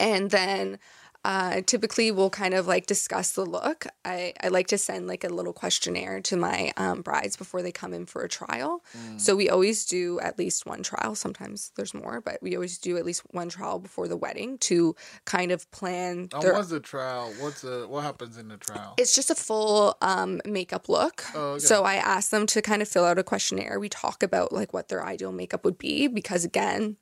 [0.00, 0.78] and then
[1.24, 3.86] uh, typically we'll kind of like discuss the look.
[4.04, 7.72] I, I like to send like a little questionnaire to my um, brides before they
[7.72, 8.84] come in for a trial.
[9.16, 11.14] So we always do at least one trial.
[11.14, 14.94] Sometimes there's more, but we always do at least one trial before the wedding to
[15.24, 17.32] kind of plan their what's the trial?
[17.40, 18.94] What's the what happens in the trial?
[18.96, 21.24] it's just a full um, makeup look.
[21.34, 21.60] Oh, okay.
[21.60, 23.78] So I ask them to kind of fill out a questionnaire.
[23.80, 26.96] We talk about like what their ideal makeup would be because again,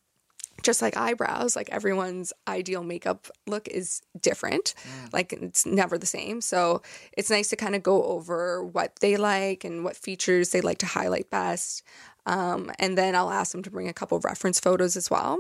[0.67, 4.75] just like eyebrows, like everyone's ideal makeup look is different.
[5.13, 6.41] Like it's never the same.
[6.41, 6.83] So
[7.17, 10.79] it's nice to kind of go over what they like and what features they like
[10.79, 11.83] to highlight best.
[12.27, 15.39] Um, and then I'll ask them to bring a couple of reference photos as well.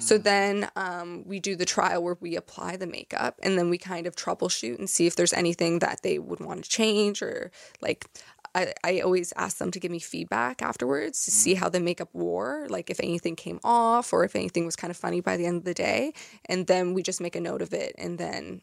[0.00, 3.78] So then um, we do the trial where we apply the makeup and then we
[3.78, 7.52] kind of troubleshoot and see if there's anything that they would want to change or
[7.80, 8.06] like.
[8.54, 11.58] I, I always ask them to give me feedback afterwards to see mm.
[11.58, 14.96] how the makeup wore, like if anything came off or if anything was kind of
[14.96, 16.12] funny by the end of the day.
[16.46, 17.94] And then we just make a note of it.
[17.98, 18.62] And then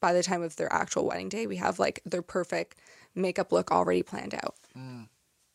[0.00, 2.76] by the time of their actual wedding day, we have like their perfect
[3.14, 4.54] makeup look already planned out.
[4.76, 5.08] Mm,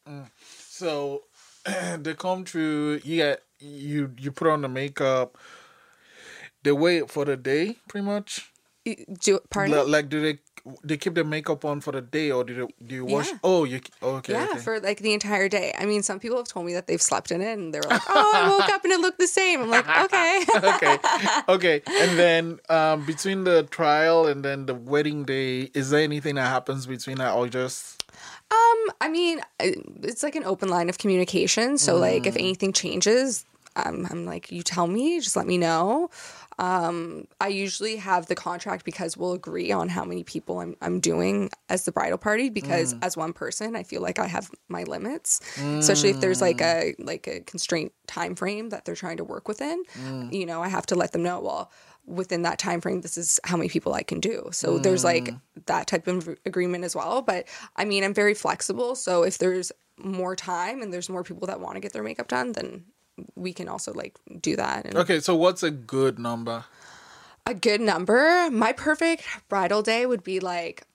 [0.07, 0.29] mm.
[0.67, 1.23] So
[1.99, 3.01] they come through.
[3.03, 5.37] You get you you put on the makeup.
[6.63, 8.51] They wait for the day, pretty much.
[8.85, 9.77] Do pardon?
[9.77, 10.39] Like, like, do they
[10.83, 13.31] they keep the makeup on for the day, or do they, do you wash?
[13.31, 13.37] Yeah.
[13.43, 14.33] Oh, you oh, okay.
[14.33, 14.59] yeah, okay.
[14.59, 15.73] for like the entire day.
[15.77, 18.01] I mean, some people have told me that they've slept in it and they're like,
[18.09, 20.97] "Oh, I woke up and it looked the same." I'm like, "Okay." okay,
[21.49, 21.81] okay.
[22.01, 26.47] And then um, between the trial and then the wedding day, is there anything that
[26.47, 28.03] happens between that, or just
[28.51, 31.77] Um, I mean, it's like an open line of communication.
[31.77, 32.27] So, like, Mm.
[32.27, 33.43] if anything changes,
[33.75, 36.09] um, I'm like, you tell me, just let me know.
[36.57, 40.99] Um, I usually have the contract because we'll agree on how many people I'm, I'm
[40.99, 42.99] doing as the bridal party because Mm.
[43.01, 45.41] as one person, I feel like I have my limits,
[45.79, 47.05] especially if there's like a Mm.
[47.05, 49.83] like a constraint time frame that they're trying to work within.
[49.99, 50.31] Mm.
[50.33, 51.39] You know, I have to let them know.
[51.41, 51.71] Well,
[52.05, 54.49] within that time frame, this is how many people I can do.
[54.51, 55.41] So there's like Mm.
[55.65, 57.21] that type of agreement as well.
[57.21, 58.95] But I mean, I'm very flexible.
[58.95, 62.27] So if there's more time and there's more people that want to get their makeup
[62.27, 62.85] done, then
[63.35, 64.85] we can also like do that.
[64.85, 65.19] And okay?
[65.19, 66.65] So what's a good number?
[67.45, 68.49] a good number.
[68.51, 70.85] My perfect bridal day would be like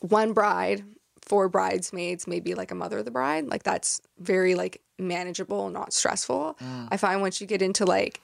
[0.00, 0.84] one bride,
[1.22, 3.46] four bridesmaids, maybe like a mother of the bride.
[3.46, 6.56] Like that's very like manageable, not stressful.
[6.90, 8.20] I find once you get into like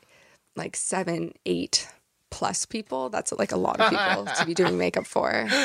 [0.56, 1.88] like seven, eight
[2.30, 5.48] plus people, that's like a lot of people to be doing makeup for.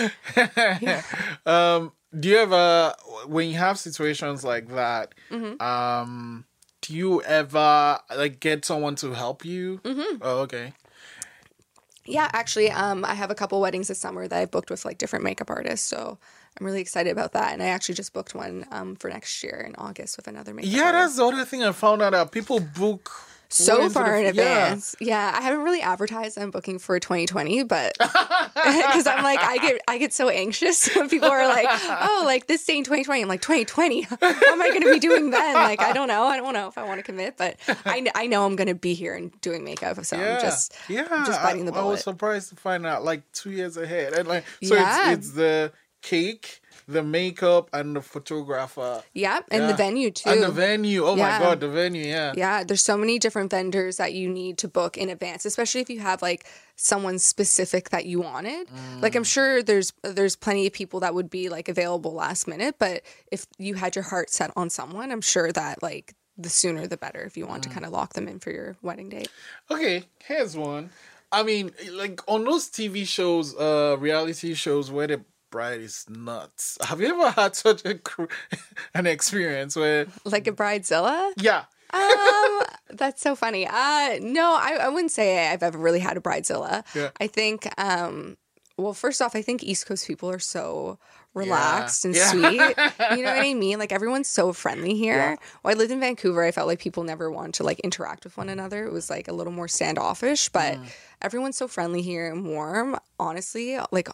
[1.46, 2.94] Um, do you ever
[3.28, 5.14] when you have situations like that?
[5.30, 5.62] Mm-hmm.
[5.62, 6.46] Um,
[6.88, 9.80] do you ever like get someone to help you?
[9.84, 10.18] Mm-hmm.
[10.22, 10.74] Oh, okay.
[12.06, 15.00] Yeah, actually, um, I have a couple weddings this summer that I've booked with like
[15.00, 15.88] different makeup artists.
[15.88, 16.20] So
[16.60, 17.54] I'm really excited about that.
[17.54, 20.72] And I actually just booked one um, for next year in August with another makeup
[20.72, 21.02] Yeah, artist.
[21.02, 23.12] that's the other thing I found out that people book
[23.56, 24.96] so far in advance.
[25.00, 25.34] Yeah.
[25.38, 29.98] I haven't really advertised I'm booking for 2020, but because I'm like I get I
[29.98, 33.22] get so anxious when people are like, oh, like this day in 2020.
[33.22, 34.04] I'm like 2020.
[34.04, 35.54] What am I going to be doing then?
[35.56, 36.24] Like I don't know.
[36.24, 38.76] I don't know if I want to commit, but I, I know I'm going to
[38.76, 40.04] be here and doing makeup.
[40.06, 41.08] So Yeah, I'm just yeah.
[41.10, 44.14] I'm just biting the I, I was surprised to find out like two years ahead,
[44.14, 45.12] and like so Yeah.
[45.12, 49.68] it's it's the cake, the makeup, and the photographer, yeah, and Yeah.
[49.72, 50.30] the venue too.
[50.30, 51.04] and the venue.
[51.06, 51.30] Oh Yeah.
[51.30, 52.34] my god, the venue, yeah.
[52.36, 55.90] Yeah, there's so many different vendors that you need to book in advance, especially if
[55.90, 56.46] you have like
[56.76, 58.68] someone specific that you wanted.
[59.02, 62.76] Like I'm sure there's there's plenty of people that would be like available last minute,
[62.78, 66.86] but if you had your heart set on someone, I'm sure that like the sooner
[66.86, 69.30] the better if you want to kind of lock them in for your wedding date.
[69.72, 70.90] Okay, here's one.
[71.32, 75.22] I mean, like on those TV shows, uh, reality shows where the
[75.56, 76.78] bride is nuts.
[76.84, 77.98] Have you ever had such a
[78.94, 81.32] an experience where, Like a bridezilla?
[81.38, 81.64] yeah,
[81.94, 83.66] um, that's so funny.
[83.66, 86.84] Uh, no, I, I wouldn't say I've ever really had a bridezilla.
[86.94, 87.12] Yeah.
[87.22, 88.36] I think, um,
[88.78, 91.00] well, first off, I think East Coast people are so
[91.34, 92.32] relaxed and Yeah.
[92.32, 92.76] sweet.
[93.16, 93.80] You know what I mean?
[93.80, 95.38] Like everyone's so friendly here.
[95.62, 98.36] When I lived in Vancouver, I felt like people never wanted to like interact with
[98.38, 98.86] one another.
[98.86, 100.86] It was like a little more standoffish, but Mm.
[101.22, 102.98] everyone's so friendly here and warm.
[103.20, 104.10] Honestly, like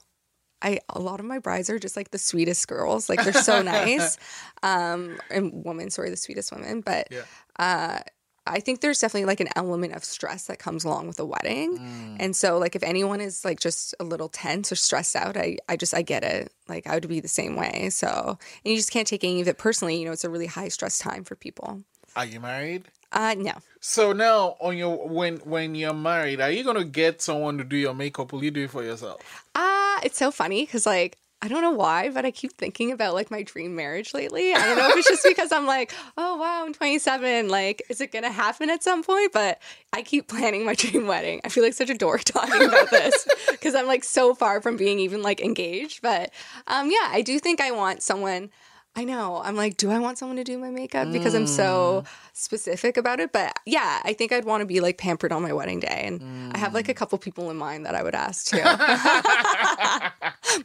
[0.61, 3.09] I a lot of my brides are just like the sweetest girls.
[3.09, 4.17] Like they're so nice.
[4.63, 6.81] Um and women, sorry, the sweetest women.
[6.81, 7.21] But Yeah.
[7.57, 7.99] uh
[8.47, 11.77] I think there's definitely like an element of stress that comes along with a wedding.
[11.77, 12.17] Mm.
[12.19, 15.57] And so like if anyone is like just a little tense or stressed out, I
[15.69, 16.51] I just I get it.
[16.67, 17.89] Like I would be the same way.
[17.91, 19.97] So and you just can't take any of it personally.
[19.99, 21.83] You know, it's a really high stress time for people.
[22.15, 22.85] are you married?
[23.11, 23.53] Uh no.
[23.79, 27.75] So now on your when when you're married, are you gonna get someone to do
[27.75, 28.31] your makeup?
[28.31, 29.45] Or will you do it for yourself?
[29.55, 33.15] Ah, it's so funny because like I don't know why, but I keep thinking about
[33.15, 34.53] like my dream marriage lately.
[34.53, 37.49] I don't know if it's just because I'm like, oh wow, I'm 27.
[37.49, 39.33] Like, is it gonna happen at some point?
[39.33, 39.59] But
[39.91, 41.41] I keep planning my dream wedding.
[41.43, 44.77] I feel like such a dork talking about this because I'm like so far from
[44.77, 46.03] being even like engaged.
[46.03, 46.31] But
[46.67, 48.51] um, yeah, I do think I want someone.
[48.93, 49.41] I know.
[49.41, 52.09] I'm like, do I want someone to do my makeup because I'm so mm.
[52.33, 53.31] specific about it?
[53.31, 56.51] But yeah, I think I'd want to be like pampered on my wedding day, and
[56.53, 56.97] I have like a mm.
[56.97, 58.61] couple people in mind that I would ask too.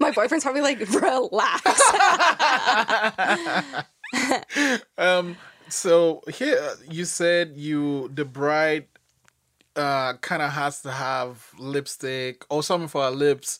[0.00, 1.70] my boyfriend's probably like, relax.
[4.98, 5.36] Um.
[5.68, 8.86] So here uh, you said you the bride
[9.76, 13.58] uh kind of has to have lipstick or something for her lips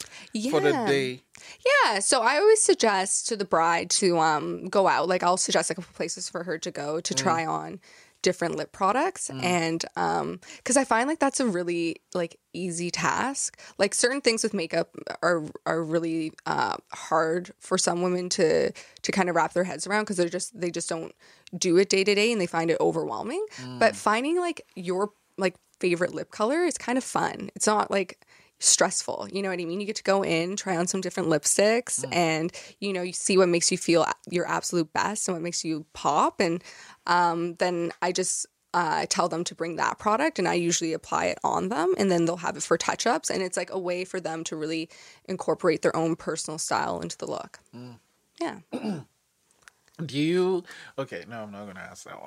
[0.50, 1.22] for the day.
[1.84, 5.08] Yeah, so I always suggest to the bride to um go out.
[5.08, 7.80] Like I'll suggest a couple places for her to go to try on
[8.22, 13.60] different lip products and um cuz I find like that's a really like easy task.
[13.78, 19.12] Like certain things with makeup are are really uh hard for some women to to
[19.12, 21.14] kind of wrap their heads around cuz they're just they just don't
[21.56, 23.44] do it day to day and they find it overwhelming.
[23.78, 27.50] But finding like your like favorite lip color is kind of fun.
[27.54, 28.24] It's not like
[28.58, 29.28] stressful.
[29.32, 29.80] You know what I mean?
[29.80, 33.36] You get to go in, try on some different lipsticks, and you know, you see
[33.38, 36.40] what makes you feel your absolute best and what makes you pop.
[36.40, 36.62] And
[37.06, 41.26] um, then I just uh, tell them to bring that product, and I usually apply
[41.26, 43.30] it on them, and then they'll have it for touch ups.
[43.30, 44.88] And it's like a way for them to really
[45.26, 47.60] incorporate their own personal style into the look.
[48.40, 48.60] Yeah.
[50.04, 50.64] Do you?
[50.98, 52.20] Okay, no, I'm not gonna ask that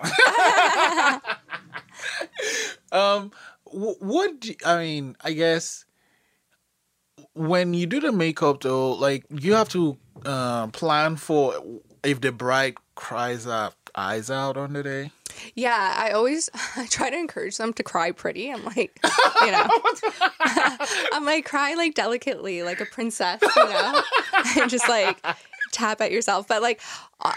[2.91, 2.91] one.
[2.91, 3.31] um,
[3.63, 4.39] wh- what?
[4.39, 5.85] Do, I mean, I guess
[7.33, 11.53] when you do the makeup, though, like you have to uh, plan for
[12.03, 15.11] if the bride cries out eyes out on the day.
[15.55, 18.51] Yeah, I always I try to encourage them to cry pretty.
[18.51, 18.99] I'm like,
[19.41, 19.67] you know,
[21.13, 24.01] I'm like cry like delicately, like a princess, you know,
[24.57, 25.23] and just like
[25.71, 26.47] tap at yourself.
[26.47, 26.81] But like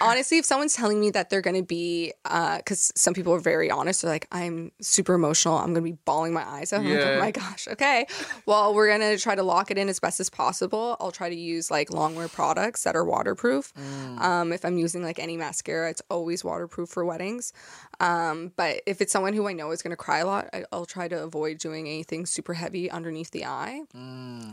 [0.00, 3.70] honestly, if someone's telling me that they're gonna be, uh, because some people are very
[3.70, 5.58] honest, they're like, I'm super emotional.
[5.58, 6.80] I'm gonna be bawling my eyes out.
[6.82, 8.06] I'm like, oh my gosh, okay.
[8.46, 10.96] Well, we're gonna try to lock it in as best as possible.
[11.00, 13.72] I'll try to use like longwear products that are waterproof.
[14.18, 17.52] Um, if I'm using like any mascara, it's always waterproof for weddings.
[18.00, 20.64] Um, but if it's someone who I know is going to cry a lot, I,
[20.72, 23.82] I'll try to avoid doing anything super heavy underneath the eye,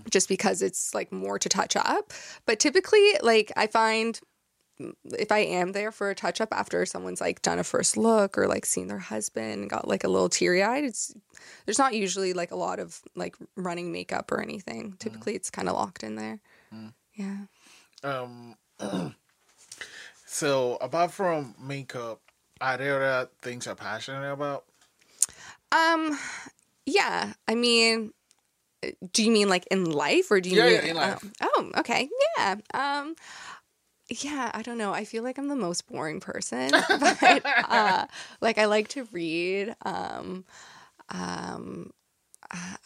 [0.09, 2.13] just because it's like more to touch up.
[2.45, 4.19] But typically, like I find
[4.81, 7.97] mm, if I am there for a touch up after someone's like done a first
[7.97, 11.13] look or like seen their husband and got like a little teary eyed, it's
[11.65, 14.95] there's not usually like a lot of like running makeup or anything.
[14.99, 16.39] Typically, it's kind of locked in there.
[17.15, 17.37] Yeah.
[18.03, 18.55] Um,
[20.25, 22.21] so apart from makeup,
[22.61, 24.65] are there other things you're passionate about?
[25.71, 26.17] Um,
[26.85, 27.33] yeah.
[27.47, 28.13] I mean,
[29.11, 31.25] do you mean like in life or do you Yeah, mean yeah, in life.
[31.41, 32.09] Oh, oh, okay.
[32.37, 32.55] Yeah.
[32.73, 33.15] Um,
[34.09, 34.93] yeah, I don't know.
[34.93, 38.05] I feel like I'm the most boring person, but uh,
[38.41, 39.75] like I like to read.
[39.83, 40.45] Um,
[41.09, 41.91] um,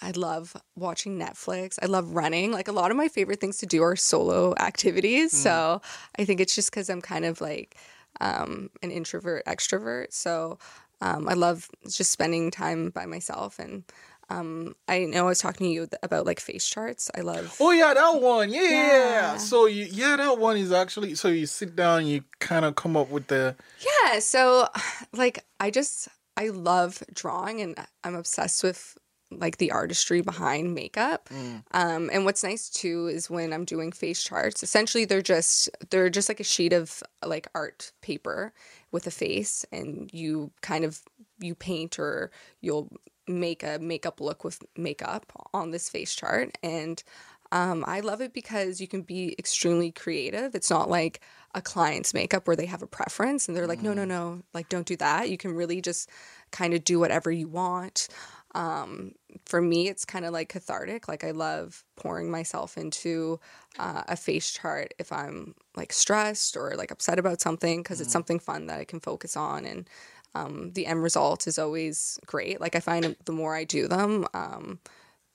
[0.01, 1.79] I love watching Netflix.
[1.81, 2.51] I love running.
[2.51, 5.31] Like a lot of my favorite things to do are solo activities.
[5.31, 5.81] So
[6.19, 7.77] I think it's just because I'm kind of like
[8.19, 10.12] um, an introvert extrovert.
[10.12, 10.59] So
[10.99, 13.57] um, I love just spending time by myself.
[13.59, 13.83] And
[14.29, 17.12] um, I know I was talking to you about like face charts.
[17.15, 17.55] I love.
[17.59, 18.51] Oh yeah, that one.
[18.51, 19.38] Yeah, yeah.
[19.38, 21.15] So you, yeah, that one is actually.
[21.15, 23.55] So you sit down, you kind of come up with the.
[23.79, 24.67] Yeah, so
[25.13, 26.07] like I just
[26.38, 28.97] I love drawing and I'm obsessed with
[29.39, 31.29] like the artistry behind makeup.
[31.71, 36.09] Um, and what's nice too is when I'm doing face charts, essentially they're just they're
[36.09, 38.53] just like a sheet of like art paper
[38.91, 41.01] with a face and you kind of
[41.39, 42.31] you paint or
[42.62, 42.89] you'll
[43.27, 47.03] make a makeup look with makeup on this face chart and
[47.53, 50.55] um, I love it because you can be extremely creative.
[50.55, 51.21] It's not like
[51.53, 54.69] a client's makeup where they have a preference and they're like, no, no, no, like
[54.69, 55.29] don't do that.
[55.29, 56.09] You can really just
[56.51, 58.07] kind of do whatever you want.
[58.55, 59.13] Um,
[59.45, 61.07] for me, it's kind of like cathartic.
[61.07, 63.39] Like I love pouring myself into
[63.77, 68.12] uh, a face chart if I'm like stressed or like upset about something because it's
[68.12, 69.88] something fun that I can focus on and.
[70.35, 72.59] Um, the end result is always great.
[72.59, 74.79] Like I find the more I do them, um,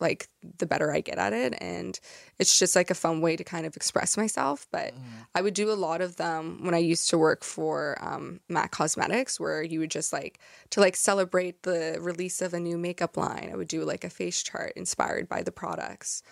[0.00, 1.54] like the better I get at it.
[1.61, 1.98] And
[2.38, 4.66] it's just like a fun way to kind of express myself.
[4.70, 4.94] But
[5.34, 8.70] I would do a lot of them when I used to work for um, MAC
[8.70, 10.38] Cosmetics, where you would just like
[10.70, 13.50] to like celebrate the release of a new makeup line.
[13.52, 16.22] I would do like a face chart inspired by the products.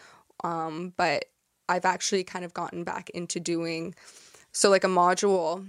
[0.45, 1.27] Um, but
[1.69, 3.95] I've actually kind of gotten back into doing
[4.53, 5.67] so like a module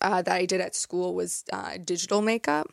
[0.00, 2.68] uh, that I did at school was uh, digital makeup.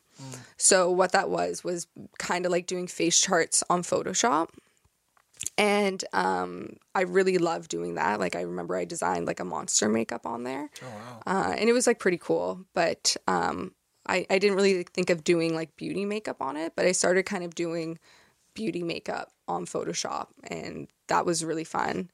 [0.58, 1.88] So what that was was
[2.18, 4.50] kind of like doing face charts on Photoshop.
[5.58, 8.20] And um, I really love doing that.
[8.20, 11.22] Like I remember I designed like a monster makeup on there, Oh wow.
[11.28, 12.66] uh, and it was like pretty cool.
[12.74, 13.74] But um,
[14.08, 17.23] I I didn't really think of doing like beauty makeup on it, but I started
[17.23, 18.00] kind of doing
[18.56, 22.10] beauty makeup on Photoshop, and that was really fun.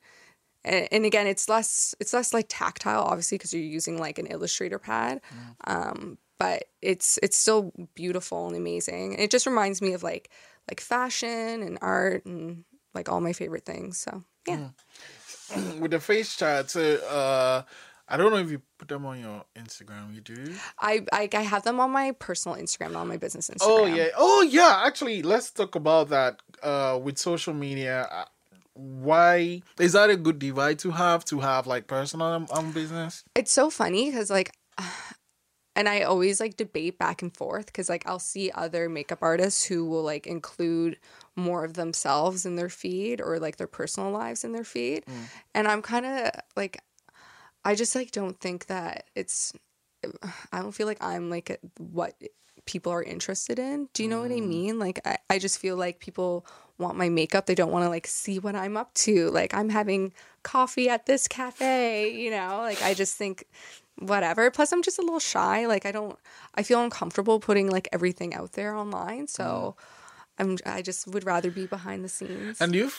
[0.66, 4.28] And, and again, it's less it's less like tactile, obviously, because you're using like an
[4.28, 5.22] Illustrator pad.
[5.66, 9.14] Um, but it's it's still beautiful and amazing.
[9.14, 10.30] And it just reminds me of like
[10.70, 13.98] like fashion and art and like all my favorite things.
[13.98, 14.70] So yeah.
[15.80, 17.62] With the face chart, so uh,
[18.08, 20.14] I don't know if you put them on your Instagram.
[20.16, 20.56] You do?
[20.80, 23.62] I, I I have them on my personal Instagram, not on my business Instagram.
[23.62, 24.08] Oh yeah.
[24.18, 24.82] Oh yeah.
[24.86, 26.42] Actually, let's talk about that.
[26.64, 28.08] Uh, with social media,
[28.74, 31.26] why is that a good divide to have?
[31.26, 33.24] To have like personal and um, business?
[33.36, 34.52] It's so funny because like,
[35.76, 39.64] and I always like debate back and forth because like I'll see other makeup artists
[39.64, 40.98] who will like include
[41.36, 45.30] more of themselves in their feed or like their personal lives in their feed, mm.
[45.54, 46.82] and I'm kind of like,
[47.64, 49.54] I just like don't think that it's.
[50.52, 52.16] I don't feel like I'm like what
[52.66, 53.90] people are interested in.
[53.94, 54.48] Do you know what I mm.
[54.48, 54.80] mean?
[54.80, 56.46] Like I, I just feel like people
[56.84, 57.48] want my makeup.
[57.48, 59.30] They don't want to like see what I'm up to.
[59.32, 60.14] Like I'm having
[60.44, 62.60] coffee at this cafe, you know?
[62.62, 63.46] Like I just think
[63.98, 64.52] whatever.
[64.52, 65.66] Plus I'm just a little shy.
[65.66, 66.18] Like I don't
[66.56, 69.28] I feel uncomfortable putting like everything out there online.
[69.28, 69.76] So
[70.38, 72.62] I'm I just would rather be behind the scenes.
[72.62, 72.92] And do you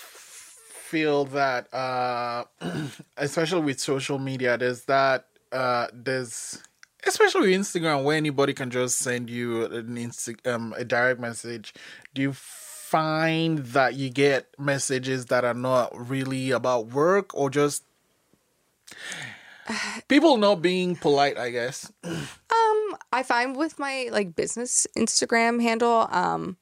[0.94, 2.44] feel that, uh,
[3.16, 6.62] especially with social media, there's that, uh, there's,
[7.04, 11.74] especially with Instagram, where anybody can just send you an Insta- um, a direct message.
[12.14, 12.32] Do you
[12.94, 17.82] find that you get messages that are not really about work or just
[20.08, 21.36] people not being polite?
[21.36, 21.90] I guess.
[22.04, 26.56] Um, I find with my like business Instagram handle, um,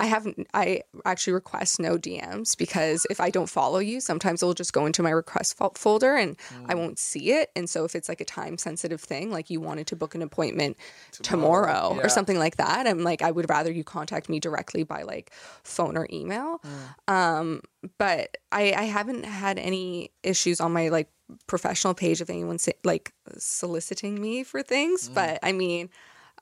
[0.00, 4.54] I have I actually request no DMs because if I don't follow you, sometimes it'll
[4.54, 6.36] just go into my request fo- folder and
[6.66, 7.50] I won't see it.
[7.54, 10.22] And so if it's like a time sensitive thing, like you wanted to book an
[10.22, 10.76] appointment
[11.22, 12.02] tomorrow, yeah.
[12.02, 15.32] or something like that, I'm like I would rather you contact me directly by like
[15.62, 16.60] phone or email.
[17.06, 17.62] Um,
[17.98, 21.08] but I I haven't had any issues on my like
[21.46, 25.08] professional page of anyone like soliciting me for things.
[25.08, 25.88] But I mean,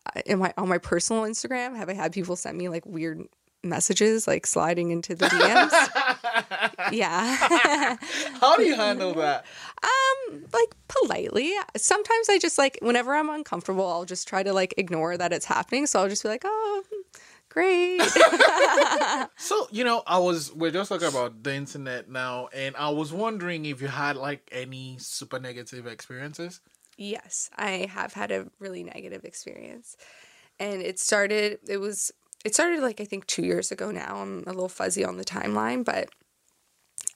[0.07, 3.27] uh, in my on my personal Instagram, have I had people send me like weird
[3.63, 6.93] messages like sliding into the DMs?
[6.93, 7.97] yeah.
[8.41, 9.45] How do you handle that?
[9.83, 11.53] um like politely.
[11.77, 15.47] Sometimes I just like whenever I'm uncomfortable, I'll just try to like ignore that it's
[15.47, 15.87] happening.
[15.87, 16.83] So I'll just be like, "Oh,
[17.49, 18.01] great."
[19.37, 23.13] So, you know, I was we're just talking about the internet now, and I was
[23.13, 26.61] wondering if you had like any super negative experiences.
[26.97, 29.97] Yes, I have had a really negative experience.
[30.61, 32.13] And it started it was
[32.45, 34.17] it started like I think 2 years ago now.
[34.17, 36.09] I'm a little fuzzy on the timeline, but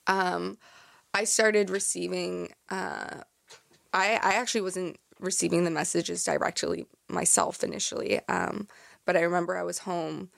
[0.06, 0.58] um
[1.14, 3.22] I started receiving uh
[3.92, 8.20] I I actually wasn't receiving the messages directly myself initially.
[8.28, 8.68] Um
[9.04, 10.30] but I remember I was home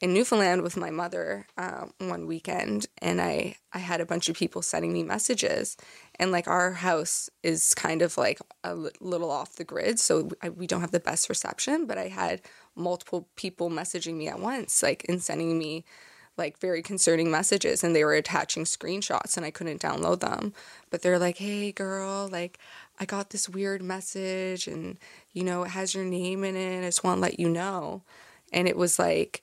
[0.00, 4.36] in Newfoundland with my mother uh, one weekend, and I I had a bunch of
[4.36, 5.76] people sending me messages,
[6.18, 10.50] and like our house is kind of like a little off the grid, so I,
[10.50, 11.86] we don't have the best reception.
[11.86, 12.42] But I had
[12.74, 15.84] multiple people messaging me at once, like and sending me
[16.38, 20.52] like very concerning messages and they were attaching screenshots and I couldn't download them.
[20.90, 22.58] But they're like, "Hey girl, like
[23.00, 24.98] I got this weird message and
[25.32, 26.82] you know, it has your name in it.
[26.82, 28.02] I just want to let you know."
[28.52, 29.42] And it was like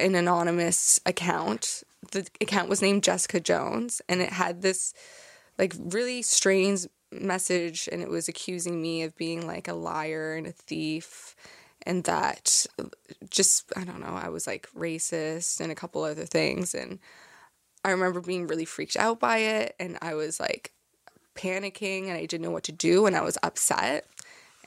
[0.00, 1.82] an anonymous account.
[2.12, 4.94] The account was named Jessica Jones and it had this
[5.58, 10.46] like really strange message and it was accusing me of being like a liar and
[10.46, 11.34] a thief
[11.82, 12.66] and that
[13.28, 16.98] just I don't know, I was like racist and a couple other things and
[17.84, 20.72] I remember being really freaked out by it and I was like
[21.34, 24.06] panicking and I didn't know what to do and I was upset.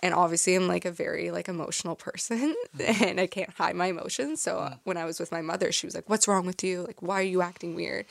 [0.03, 4.41] And obviously I'm like a very like emotional person and I can't hide my emotions.
[4.41, 6.83] So uh, when I was with my mother, she was like, "What's wrong with you?
[6.83, 8.05] Like why are you acting weird?"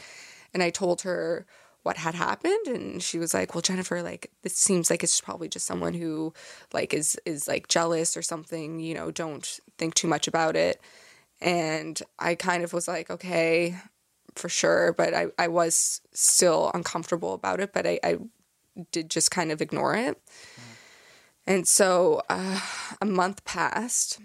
[0.55, 1.45] And I told her
[1.83, 5.49] what had happened and she was like well jennifer like this seems like it's probably
[5.49, 6.33] just someone who
[6.73, 10.81] like is is like jealous or something you know don't think too much about it
[11.41, 13.77] and i kind of was like okay
[14.37, 18.19] for sure but i, I was still uncomfortable about it but i, I
[18.93, 20.23] did just kind of ignore it
[21.47, 22.61] and so uh,
[23.01, 24.21] a month passed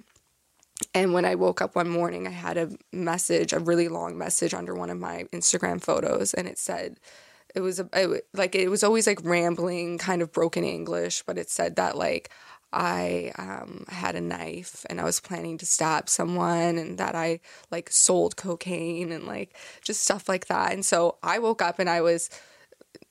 [0.94, 4.54] and when I woke up one morning, I had a message, a really long message
[4.54, 7.00] under one of my Instagram photos, and it said,
[7.56, 11.38] it was a, it, like it was always like rambling, kind of broken English, but
[11.38, 12.30] it said that like
[12.72, 17.40] I um, had a knife and I was planning to stab someone, and that I
[17.72, 20.74] like sold cocaine and like just stuff like that.
[20.74, 22.30] And so I woke up and I was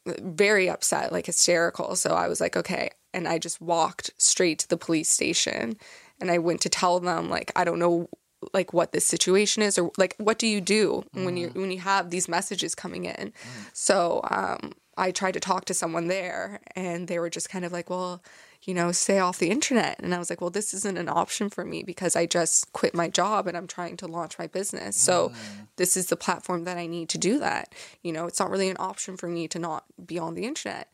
[0.06, 1.96] very upset, like hysterical.
[1.96, 2.90] So I was like, okay.
[3.14, 5.76] And I just walked straight to the police station
[6.20, 8.08] and I went to tell them, like, I don't know
[8.52, 11.54] like what this situation is or like what do you do when you mm.
[11.54, 13.32] when you have these messages coming in?
[13.32, 13.32] Mm.
[13.72, 17.72] So um i tried to talk to someone there and they were just kind of
[17.72, 18.22] like well
[18.62, 19.98] you know stay off the internet.
[20.00, 22.94] And i was like well this isn't an option for me because i just quit
[22.94, 24.96] my job and i'm trying to launch my business.
[24.96, 25.34] So mm.
[25.76, 27.72] this is the platform that i need to do that.
[28.02, 30.88] You know it's not really an option for me to not be on the internet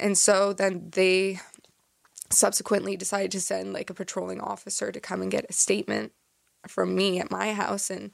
[0.00, 1.40] And so then they
[2.30, 6.12] subsequently decided to send like a patrolling officer to come and get a statement
[6.66, 8.10] from me at my house and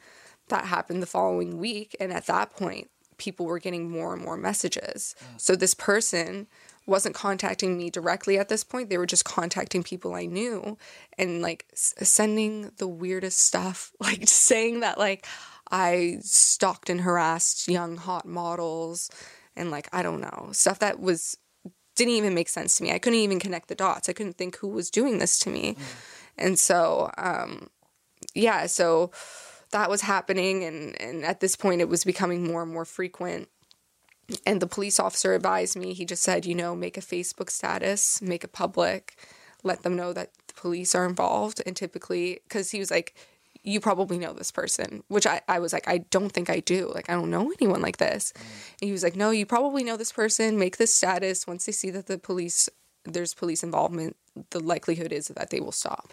[0.49, 4.37] that happened the following week and at that point people were getting more and more
[4.37, 5.15] messages.
[5.21, 5.41] Mm.
[5.41, 6.47] So this person
[6.87, 8.89] wasn't contacting me directly at this point.
[8.89, 10.79] They were just contacting people I knew
[11.19, 15.27] and like s- sending the weirdest stuff, like saying that like
[15.71, 19.11] I stalked and harassed young hot models
[19.55, 21.37] and like I don't know, stuff that was
[22.01, 22.93] didn't even make sense to me.
[22.93, 24.09] I couldn't even connect the dots.
[24.09, 25.77] I couldn't think who was doing this to me.
[26.39, 27.69] And so um
[28.35, 29.11] yeah, so
[29.71, 33.49] that was happening and and at this point it was becoming more and more frequent
[34.47, 38.23] and the police officer advised me he just said you know make a facebook status
[38.23, 39.17] make it public
[39.63, 43.15] let them know that the police are involved and typically because he was like
[43.63, 46.91] you probably know this person which I, I was like i don't think i do.
[46.95, 48.33] Like i don't know anyone like this.
[48.37, 50.59] And he was like no you probably know this person.
[50.59, 51.47] Make this status.
[51.47, 52.69] Once they see that the police
[53.05, 54.17] there's police involvement
[54.51, 56.13] the likelihood is that they will stop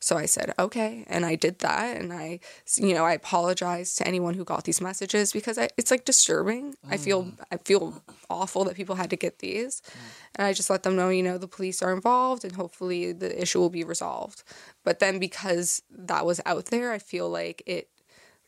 [0.00, 1.04] so I said, okay.
[1.08, 1.96] And I did that.
[1.96, 2.40] And I,
[2.76, 6.76] you know, I apologized to anyone who got these messages because I, it's like disturbing.
[6.88, 7.38] I feel, mm.
[7.50, 9.80] I feel awful that people had to get these.
[9.80, 9.94] Mm.
[10.36, 13.40] And I just let them know, you know, the police are involved and hopefully the
[13.40, 14.44] issue will be resolved.
[14.84, 17.88] But then because that was out there, I feel like it,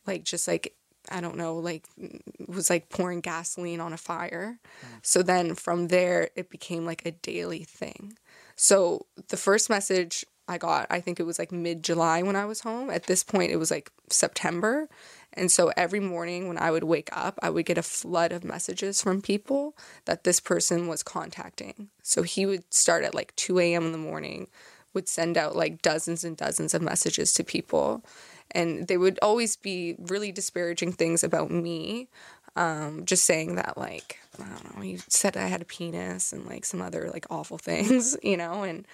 [0.07, 0.75] like, just like,
[1.11, 4.59] I don't know, like, mm, was like pouring gasoline on a fire.
[5.03, 8.17] So then from there, it became like a daily thing.
[8.55, 12.45] So the first message I got, I think it was like mid July when I
[12.45, 12.91] was home.
[12.91, 14.89] At this point, it was like September.
[15.33, 18.43] And so every morning when I would wake up, I would get a flood of
[18.43, 19.77] messages from people
[20.07, 21.89] that this person was contacting.
[22.03, 23.87] So he would start at like 2 a.m.
[23.87, 24.49] in the morning,
[24.93, 28.05] would send out like dozens and dozens of messages to people.
[28.51, 32.09] And they would always be really disparaging things about me.
[32.57, 36.47] Um, just saying that, like, I don't know, he said I had a penis and
[36.47, 38.87] like some other like awful things, you know, and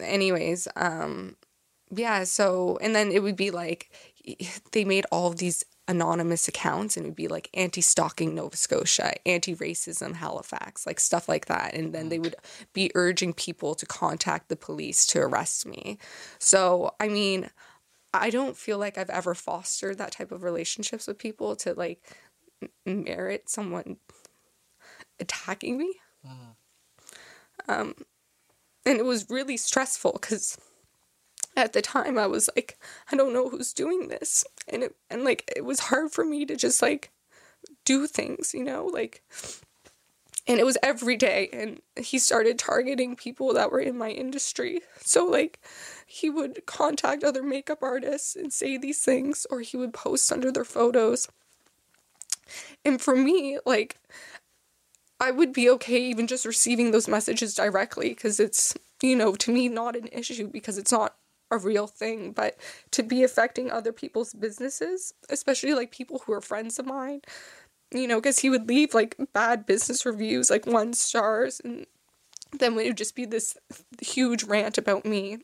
[0.00, 1.36] anyways, um,
[1.90, 3.90] yeah, so, and then it would be like,
[4.72, 9.12] they made all of these anonymous accounts and it would be like anti-stalking Nova Scotia,
[9.24, 11.74] anti-racism Halifax, like stuff like that.
[11.74, 12.34] And then they would
[12.72, 15.98] be urging people to contact the police to arrest me.
[16.40, 17.50] So, I mean,
[18.12, 22.02] I don't feel like I've ever fostered that type of relationships with people to like
[22.84, 23.98] merit someone
[25.20, 25.94] attacking me.
[27.68, 27.94] Um,
[28.84, 30.58] and it was really stressful because
[31.56, 32.78] at the time I was like,
[33.10, 36.44] I don't know who's doing this, and it and like it was hard for me
[36.46, 37.10] to just like
[37.84, 39.22] do things, you know, like.
[40.48, 44.80] And it was every day, and he started targeting people that were in my industry.
[45.00, 45.58] So, like,
[46.06, 50.52] he would contact other makeup artists and say these things, or he would post under
[50.52, 51.26] their photos.
[52.84, 53.98] And for me, like,
[55.18, 59.52] I would be okay even just receiving those messages directly because it's, you know, to
[59.52, 61.16] me, not an issue because it's not
[61.50, 62.32] a real thing.
[62.32, 62.56] But
[62.92, 67.22] to be affecting other people's businesses, especially like people who are friends of mine,
[67.92, 71.86] you know, because he would leave like bad business reviews, like one stars, and
[72.52, 73.56] then it would just be this
[74.02, 75.38] huge rant about me.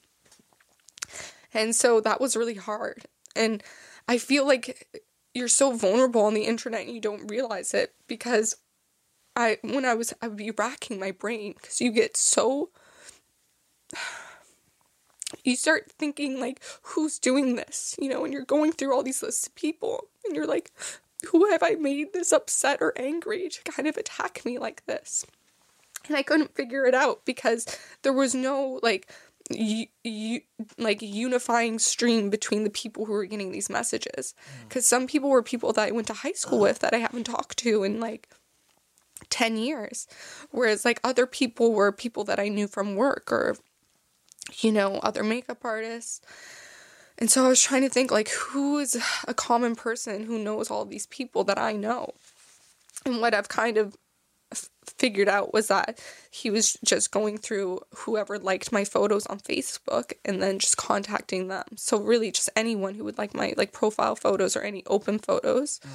[1.55, 3.05] And so that was really hard.
[3.35, 3.63] And
[4.09, 4.89] I feel like
[5.35, 8.57] you're so vulnerable on the internet and you don't realize it because
[9.37, 12.71] I when I was I would be racking my brain because you get so
[15.45, 19.23] you start thinking like who's doing this you know and you're going through all these
[19.23, 20.71] lists of people and you're like
[21.31, 25.25] who have I made this upset or angry to kind of attack me like this?
[26.09, 27.67] And I couldn't figure it out because
[28.03, 29.11] there was no like
[29.51, 30.41] you, you
[30.79, 34.35] like unifying stream between the people who were getting these messages.
[34.35, 34.69] Mm.
[34.69, 37.25] Because some people were people that I went to high school with that I haven't
[37.25, 38.29] talked to and like
[39.33, 40.07] 10 years
[40.51, 43.57] whereas like other people were people that I knew from work or
[44.61, 46.21] you know other makeup artists
[47.19, 50.71] and so I was trying to think like who is a common person who knows
[50.71, 52.15] all these people that I know
[53.05, 53.97] and what I've kind of
[54.53, 59.41] f- figured out was that he was just going through whoever liked my photos on
[59.41, 61.65] Facebook and then just contacting them.
[61.77, 65.81] So really just anyone who would like my like profile photos or any open photos.
[65.81, 65.89] Mm.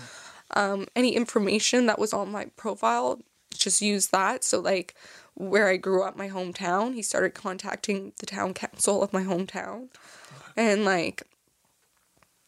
[0.55, 3.19] Um, any information that was on my profile,
[3.53, 4.43] just use that.
[4.43, 4.95] So like
[5.33, 9.89] where I grew up, my hometown, he started contacting the town council of my hometown.
[10.55, 11.23] And like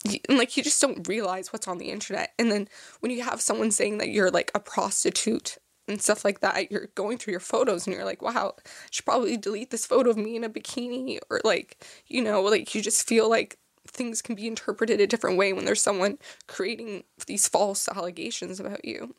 [0.06, 2.68] and like you just don't realize what's on the internet and then
[3.02, 6.88] when you have someone saying that you're like a prostitute and stuff like that you're
[6.96, 10.18] going through your photos and you're like wow I should probably delete this photo of
[10.18, 13.58] me in a bikini or like you know like you just feel like
[13.90, 16.18] things can be interpreted a different way when there's someone
[16.48, 19.16] creating these false allegations about you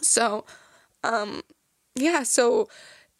[0.00, 0.44] so
[1.04, 1.42] um
[1.94, 2.68] yeah so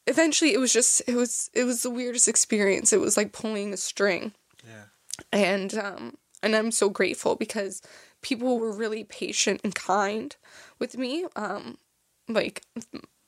[0.07, 2.93] eventually it was just it was it was the weirdest experience.
[2.93, 4.33] It was like pulling a string.
[4.67, 4.85] Yeah.
[5.33, 7.83] And um and I'm so grateful because
[8.23, 10.35] people were really patient and kind
[10.79, 11.27] with me.
[11.35, 11.79] Um
[12.29, 12.63] like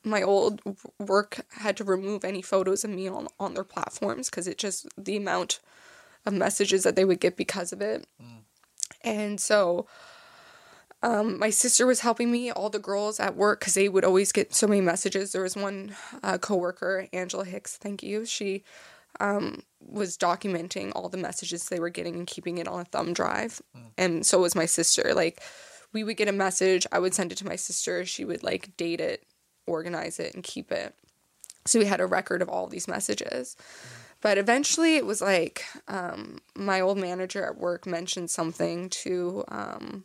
[0.05, 0.61] my old
[0.99, 4.86] work had to remove any photos of me on on their platforms because it just
[4.97, 5.61] the amount
[6.27, 8.07] of messages that they would get because of it.
[9.03, 9.87] And so
[11.03, 14.33] um, my sister was helping me, all the girls at work, because they would always
[14.33, 15.33] get so many messages.
[15.33, 18.27] There was one uh, coworker, Angela Hicks, thank you.
[18.27, 18.64] She
[19.21, 23.12] um, was documenting all the messages they were getting and keeping it on a thumb
[23.12, 23.62] drive.
[23.97, 25.12] And so was my sister.
[25.14, 25.41] Like,
[25.93, 28.05] we would get a message, I would send it to my sister.
[28.05, 29.25] She would like date it,
[29.66, 30.95] organize it, and keep it.
[31.64, 33.57] So we had a record of all these messages.
[34.21, 40.05] But eventually it was like um, my old manager at work mentioned something to um,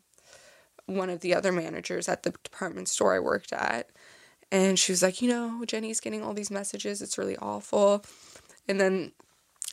[0.86, 3.90] one of the other managers at the department store I worked at.
[4.52, 7.02] And she was like, you know, Jenny's getting all these messages.
[7.02, 8.06] It's really awful.
[8.68, 9.14] And then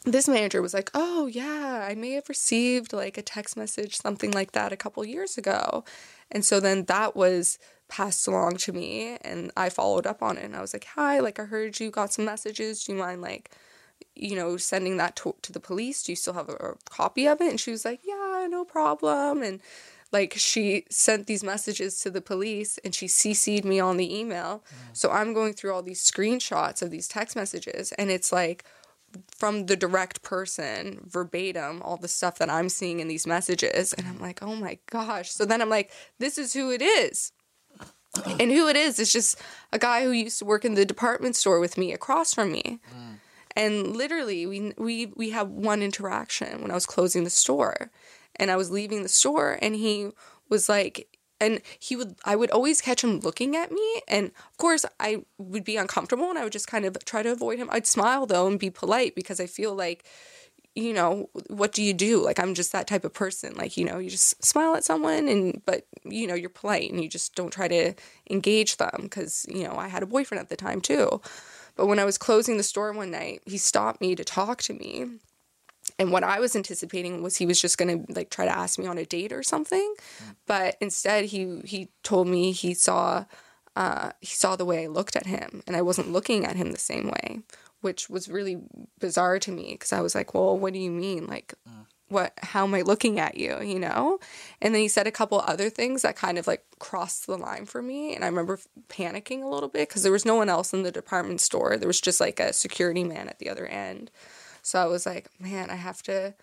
[0.07, 4.30] this manager was like, oh, yeah, I may have received like a text message, something
[4.30, 5.84] like that, a couple years ago.
[6.30, 10.45] And so then that was passed along to me and I followed up on it.
[10.45, 12.84] And I was like, hi, like I heard you got some messages.
[12.84, 13.51] Do you mind like,
[14.14, 16.03] you know, sending that to, to the police?
[16.03, 17.51] Do you still have a, a copy of it?
[17.51, 19.42] And she was like, yeah, no problem.
[19.42, 19.61] And
[20.12, 24.64] like she sent these messages to the police and she CC'd me on the email.
[24.68, 24.96] Mm.
[24.96, 28.64] So I'm going through all these screenshots of these text messages and it's like
[29.36, 34.07] from the direct person verbatim all the stuff that I'm seeing in these messages and
[34.07, 37.32] I'm like, "Oh my gosh." So then I'm like, "This is who it is."
[38.40, 39.40] and who it is is just
[39.72, 42.80] a guy who used to work in the department store with me across from me.
[42.92, 43.18] Mm.
[43.61, 47.90] And literally, we we we had one interaction when I was closing the store,
[48.36, 50.12] and I was leaving the store, and he
[50.48, 51.08] was like,
[51.38, 55.24] and he would, I would always catch him looking at me, and of course, I
[55.36, 57.68] would be uncomfortable, and I would just kind of try to avoid him.
[57.70, 60.06] I'd smile though and be polite because I feel like,
[60.74, 62.24] you know, what do you do?
[62.24, 63.54] Like I'm just that type of person.
[63.56, 67.02] Like you know, you just smile at someone, and but you know, you're polite, and
[67.02, 67.92] you just don't try to
[68.30, 71.20] engage them because you know, I had a boyfriend at the time too.
[71.76, 74.74] But when I was closing the store one night, he stopped me to talk to
[74.74, 75.06] me.
[75.98, 78.78] And what I was anticipating was he was just going to like try to ask
[78.78, 79.94] me on a date or something.
[80.46, 83.24] But instead he he told me he saw
[83.76, 86.72] uh, he saw the way I looked at him and I wasn't looking at him
[86.72, 87.40] the same way,
[87.80, 88.58] which was really
[88.98, 91.26] bizarre to me because I was like, "Well, what do you mean?
[91.26, 91.54] Like
[92.11, 94.18] what how am I looking at you, you know?"
[94.61, 97.66] And then he said a couple other things that kind of like crossed the line
[97.66, 98.58] for me and I remember
[98.88, 101.76] panicking a little bit because there was no one else in the department store.
[101.76, 104.11] There was just like a security man at the other end.
[104.62, 106.34] So I was like, "Man, I have to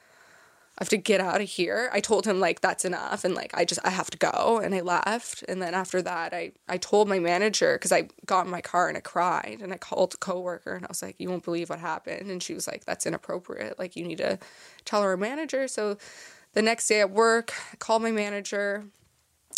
[0.78, 1.90] I have to get out of here.
[1.92, 4.76] I told him like that's enough and like I just I have to go and
[4.76, 5.44] I left.
[5.48, 8.88] And then after that I I told my manager cuz I got in my car
[8.88, 11.70] and I cried and I called a coworker and I was like you won't believe
[11.72, 13.80] what happened and she was like that's inappropriate.
[13.80, 14.38] Like you need to
[14.86, 15.68] tell our manager.
[15.68, 15.98] So
[16.54, 18.86] the next day at work, I called my manager.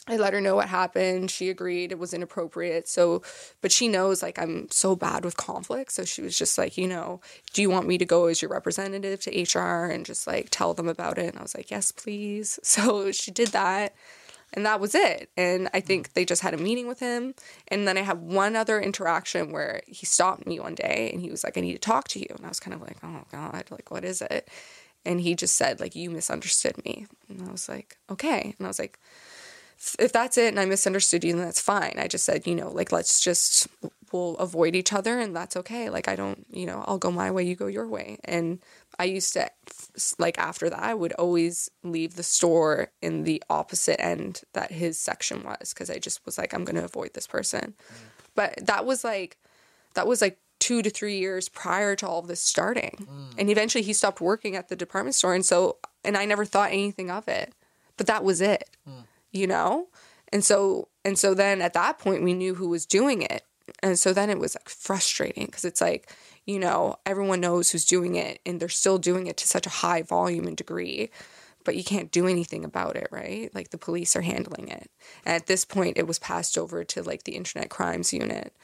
[0.07, 1.29] I let her know what happened.
[1.29, 2.87] She agreed it was inappropriate.
[2.87, 3.21] So,
[3.61, 5.91] but she knows like I'm so bad with conflict.
[5.91, 7.21] So she was just like, you know,
[7.53, 10.73] do you want me to go as your representative to HR and just like tell
[10.73, 11.27] them about it?
[11.29, 12.59] And I was like, yes, please.
[12.69, 13.93] So she did that.
[14.53, 15.29] And that was it.
[15.35, 17.33] And I think they just had a meeting with him.
[17.67, 21.29] And then I had one other interaction where he stopped me one day and he
[21.29, 22.27] was like, I need to talk to you.
[22.35, 24.47] And I was kind of like, oh God, like, what is it?
[25.05, 27.05] And he just said, like, you misunderstood me.
[27.27, 28.55] And I was like, okay.
[28.57, 28.99] And I was like,
[29.97, 31.93] if that's it and I misunderstood you, then that's fine.
[31.97, 33.67] I just said, you know, like, let's just,
[34.11, 35.89] we'll avoid each other and that's okay.
[35.89, 38.17] Like, I don't, you know, I'll go my way, you go your way.
[38.25, 38.59] And
[38.97, 39.49] I used to,
[40.17, 44.99] like, after that, I would always leave the store in the opposite end that his
[44.99, 47.73] section was because I just was like, I'm going to avoid this person.
[47.77, 47.95] Mm.
[48.35, 49.37] But that was like,
[49.93, 53.07] that was like two to three years prior to all this starting.
[53.09, 53.39] Mm.
[53.39, 55.33] And eventually he stopped working at the department store.
[55.33, 57.53] And so, and I never thought anything of it,
[57.95, 59.03] but that was it mm.
[59.31, 59.87] You know?
[60.31, 63.43] And so and so then at that point we knew who was doing it.
[63.81, 66.11] And so then it was like frustrating because it's like
[66.45, 69.69] you know everyone knows who's doing it and they're still doing it to such a
[69.69, 71.09] high volume and degree
[71.65, 73.53] but you can't do anything about it right?
[73.53, 74.89] Like the police are handling it.
[75.25, 78.55] And at this point it was passed over to like the internet crimes unit.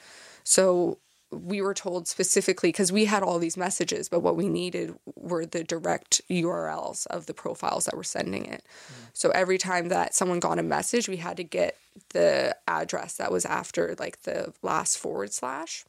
[0.44, 1.00] So
[1.44, 5.46] we were told specifically because we had all these messages, but what we needed were
[5.46, 8.64] the direct URLs of the profiles that were sending it.
[8.64, 9.10] Mm.
[9.14, 11.78] So every time that someone got a message, we had to get
[12.10, 15.86] the address that was after like the last forward slash.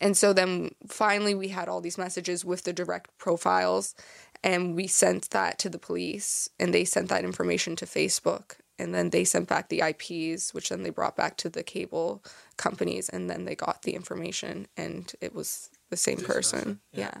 [0.00, 3.94] And so then finally we had all these messages with the direct profiles
[4.42, 8.94] and we sent that to the police and they sent that information to Facebook and
[8.94, 12.24] then they sent back the IPs, which then they brought back to the cable
[12.56, 16.60] companies, and then they got the information, and it was the same person.
[16.60, 17.18] person, Yeah.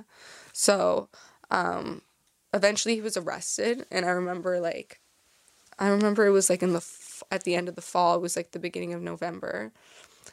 [0.52, 1.10] So,
[1.50, 2.00] um,
[2.54, 5.00] eventually he was arrested, and I remember like,
[5.78, 8.16] I remember it was like in the f- at the end of the fall.
[8.16, 9.72] It was like the beginning of November.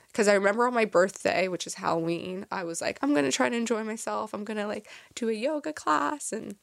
[0.08, 3.50] Because I remember on my birthday, which is Halloween, I was like, I'm gonna try
[3.50, 4.34] to enjoy myself.
[4.34, 6.56] I'm gonna like do a yoga class and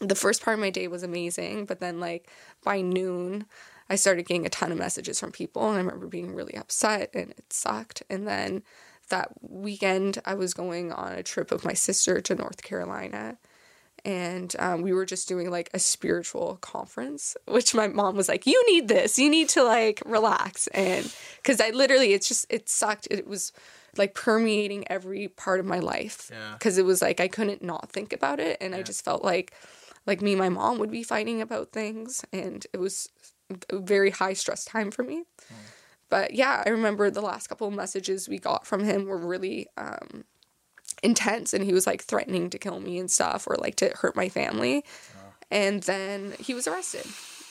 [0.00, 2.30] the first part of my day was amazing, but then like
[2.64, 3.44] by noon,
[3.90, 7.10] I started getting a ton of messages from people, and I remember being really upset,
[7.12, 8.04] and it sucked.
[8.08, 8.62] And then
[9.08, 13.36] that weekend, I was going on a trip with my sister to North Carolina,
[14.04, 18.46] and um, we were just doing like a spiritual conference, which my mom was like,
[18.46, 19.18] "You need this.
[19.18, 23.08] You need to like relax," and because I literally, it's just it sucked.
[23.10, 23.52] It was
[23.98, 26.52] like permeating every part of my life Yeah.
[26.52, 29.52] because it was like I couldn't not think about it, and I just felt like
[30.06, 33.08] like me and my mom would be fighting about things and it was
[33.72, 35.24] very high stress time for me.
[36.08, 39.68] But yeah i remember the last couple of messages we got from him were really
[39.76, 40.24] um,
[41.02, 44.16] intense and he was like threatening to kill me and stuff or like to hurt
[44.16, 44.84] my family.
[45.50, 47.06] And then he was arrested.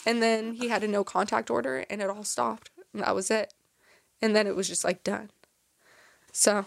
[0.05, 2.69] And then he had a no contact order and it all stopped.
[2.93, 3.53] And that was it.
[4.21, 5.31] And then it was just like done.
[6.31, 6.65] So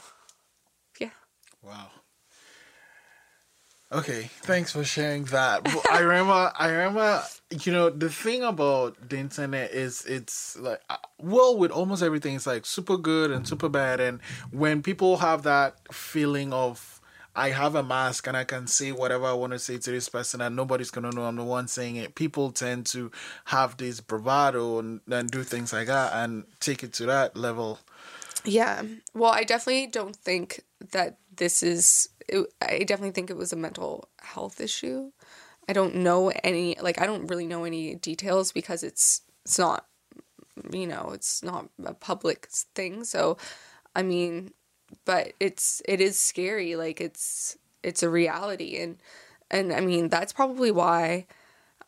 [1.00, 1.10] yeah.
[1.62, 1.88] Wow.
[3.92, 5.68] Okay, thanks for sharing that.
[5.90, 7.22] I remember, I remember,
[7.62, 12.34] you know, the thing about the internet is it's like, uh, well, with almost everything,
[12.34, 14.00] it's like super good and super bad.
[14.00, 14.20] And
[14.50, 17.02] when people have that feeling of,
[17.36, 20.08] I have a mask and I can say whatever I want to say to this
[20.08, 23.10] person and nobody's going to know I'm the one saying it, people tend to
[23.46, 27.78] have this bravado and, and do things like that and take it to that level.
[28.44, 28.82] Yeah.
[29.14, 30.62] Well, I definitely don't think
[30.92, 32.08] that this is.
[32.28, 35.10] It, I definitely think it was a mental health issue.
[35.68, 36.76] I don't know any.
[36.80, 39.86] Like, I don't really know any details because it's it's not.
[40.72, 43.04] You know, it's not a public thing.
[43.04, 43.38] So,
[43.96, 44.52] I mean,
[45.04, 46.76] but it's it is scary.
[46.76, 48.98] Like, it's it's a reality, and
[49.50, 51.26] and I mean that's probably why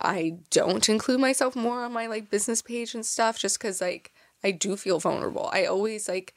[0.01, 4.13] I don't include myself more on my like business page and stuff just cuz like
[4.45, 5.51] I do feel vulnerable.
[5.53, 6.35] I always like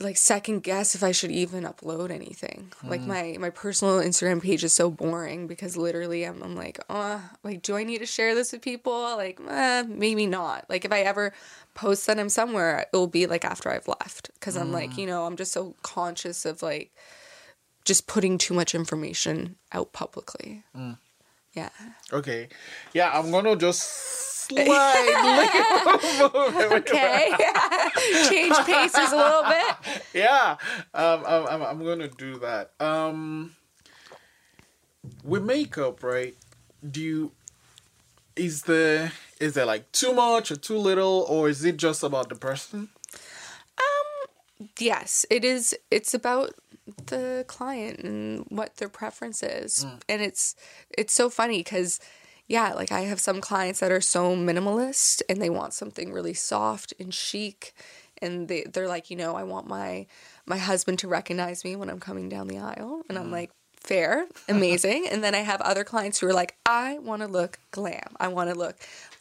[0.00, 2.72] like second guess if I should even upload anything.
[2.82, 3.08] Like hmm.
[3.08, 7.62] my my personal Instagram page is so boring because literally I'm, I'm like, oh, like
[7.62, 8.92] do I need to share this with people?
[9.16, 10.68] Like, eh, maybe not.
[10.68, 11.32] Like if I ever
[11.74, 15.00] post that I'm somewhere, it'll be like after I've left because I'm like, hmm.
[15.00, 16.92] you know, I'm just so conscious of like
[17.84, 20.64] just putting too much information out publicly.
[20.74, 20.92] Hmm.
[21.54, 21.70] Yeah.
[22.12, 22.48] Okay.
[22.92, 23.82] Yeah, I'm gonna just
[24.46, 24.64] slide.
[26.74, 27.32] Okay.
[28.28, 30.02] Change paces a little bit.
[30.12, 30.56] yeah,
[30.92, 32.72] um, I'm, I'm, I'm gonna do that.
[32.80, 33.54] Um,
[35.22, 36.34] with makeup, right?
[36.88, 37.32] Do you
[38.36, 42.28] is the is there like too much or too little, or is it just about
[42.28, 42.88] the person?
[43.78, 44.68] Um.
[44.78, 45.74] Yes, it is.
[45.90, 46.54] It's about
[47.06, 50.00] the client and what their preference is, mm.
[50.08, 50.54] and it's
[50.96, 52.00] it's so funny because
[52.46, 56.34] yeah, like I have some clients that are so minimalist and they want something really
[56.34, 57.74] soft and chic,
[58.20, 60.06] and they they're like, you know, I want my
[60.46, 63.32] my husband to recognize me when I'm coming down the aisle, and I'm mm.
[63.32, 63.50] like.
[63.76, 65.08] Fair, amazing.
[65.12, 68.14] and then I have other clients who are like, I want to look glam.
[68.18, 68.76] I want to look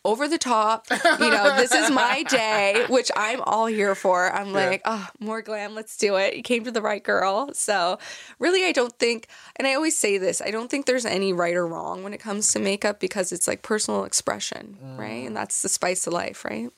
[0.05, 0.87] over the top.
[0.89, 4.31] You know, this is my day, which I'm all here for.
[4.31, 6.35] I'm like, oh, more glam, let's do it.
[6.35, 7.53] You came to the right girl.
[7.53, 7.99] So,
[8.39, 11.55] really, I don't think, and I always say this, I don't think there's any right
[11.55, 15.25] or wrong when it comes to makeup because it's like personal expression, right?
[15.25, 16.69] And that's the spice of life, right?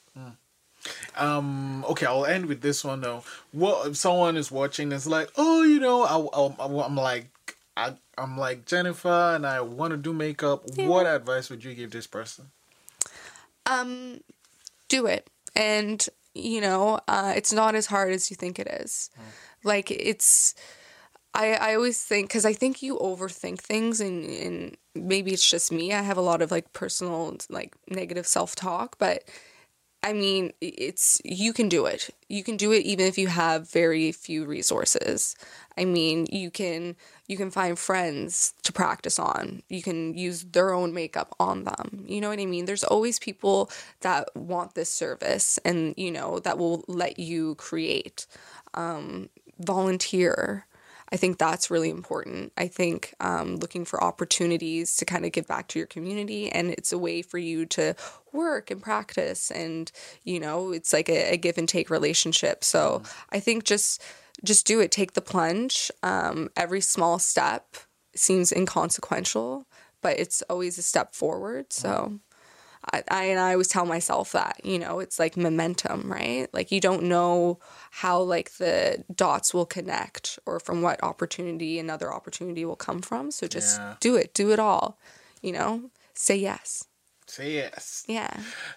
[1.18, 3.24] Um, okay, I'll end with this one though.
[3.52, 4.92] What if someone is watching?
[4.92, 7.28] It's like, oh, you know, I, I, I'm like,
[7.76, 10.64] I, I'm like Jennifer, and I want to do makeup.
[10.88, 12.52] What advice would you give this person?
[13.66, 14.20] Um
[14.88, 15.30] do it.
[15.56, 19.10] And you know uh it's not as hard as you think it is.
[19.64, 20.54] Like it's
[21.34, 25.72] i i always think because i think you overthink things and and maybe it's just
[25.72, 25.94] me.
[25.94, 29.24] I have a lot of like personal like negative self-talk but
[30.06, 32.12] I mean, it's you can do it.
[32.30, 35.36] You can do it even if you have very few resources.
[35.80, 36.96] I mean, you can
[37.28, 39.64] you can find friends to practice on.
[39.68, 42.06] You can use their own makeup on them.
[42.08, 42.66] You know what I mean?
[42.66, 48.28] There's always people that want this service and, you know, that will let you create.
[48.76, 50.68] Um, volunteer.
[51.16, 52.52] I think that's really important.
[52.58, 56.72] I think um, looking for opportunities to kind of give back to your community, and
[56.72, 57.96] it's a way for you to
[58.34, 59.90] work and practice, and
[60.26, 62.66] you know, it's like a, a give and take relationship.
[62.66, 64.04] So I think just
[64.44, 64.92] just do it.
[64.92, 65.90] Take the plunge.
[66.04, 67.78] Um, every small step
[68.14, 69.68] seems inconsequential,
[70.02, 71.72] but it's always a step forward.
[71.72, 72.20] So
[72.94, 76.48] I, I and I always tell myself that you know it's like momentum, right?
[76.54, 77.60] Like you don't know
[77.92, 83.32] how like the dots will connect or from what opportunity another opportunity will come from.
[83.32, 83.96] So just Yeah.
[84.00, 84.98] do it, do it all.
[85.42, 86.86] You know, say yes.
[87.28, 88.04] Say yes.
[88.08, 88.30] Yeah.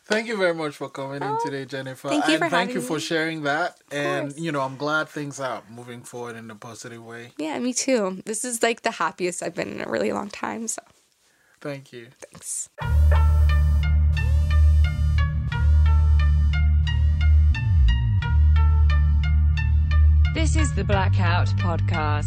[0.06, 2.09] Thank you very much for coming in oh, today, Jennifer.
[2.09, 3.00] Oh, thank you for, and thank you for me.
[3.00, 3.78] sharing that.
[3.92, 4.38] And course.
[4.38, 7.32] you know, I'm glad things are moving forward in a positive way.
[7.36, 8.22] Yeah, me too.
[8.24, 10.66] This is like the happiest I've been in a really long time.
[10.66, 10.82] So
[11.61, 12.09] Thank you.
[12.20, 12.68] thanks.
[20.35, 22.26] This is the Blackout Podcast.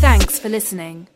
[0.00, 1.08] Thanks for listening.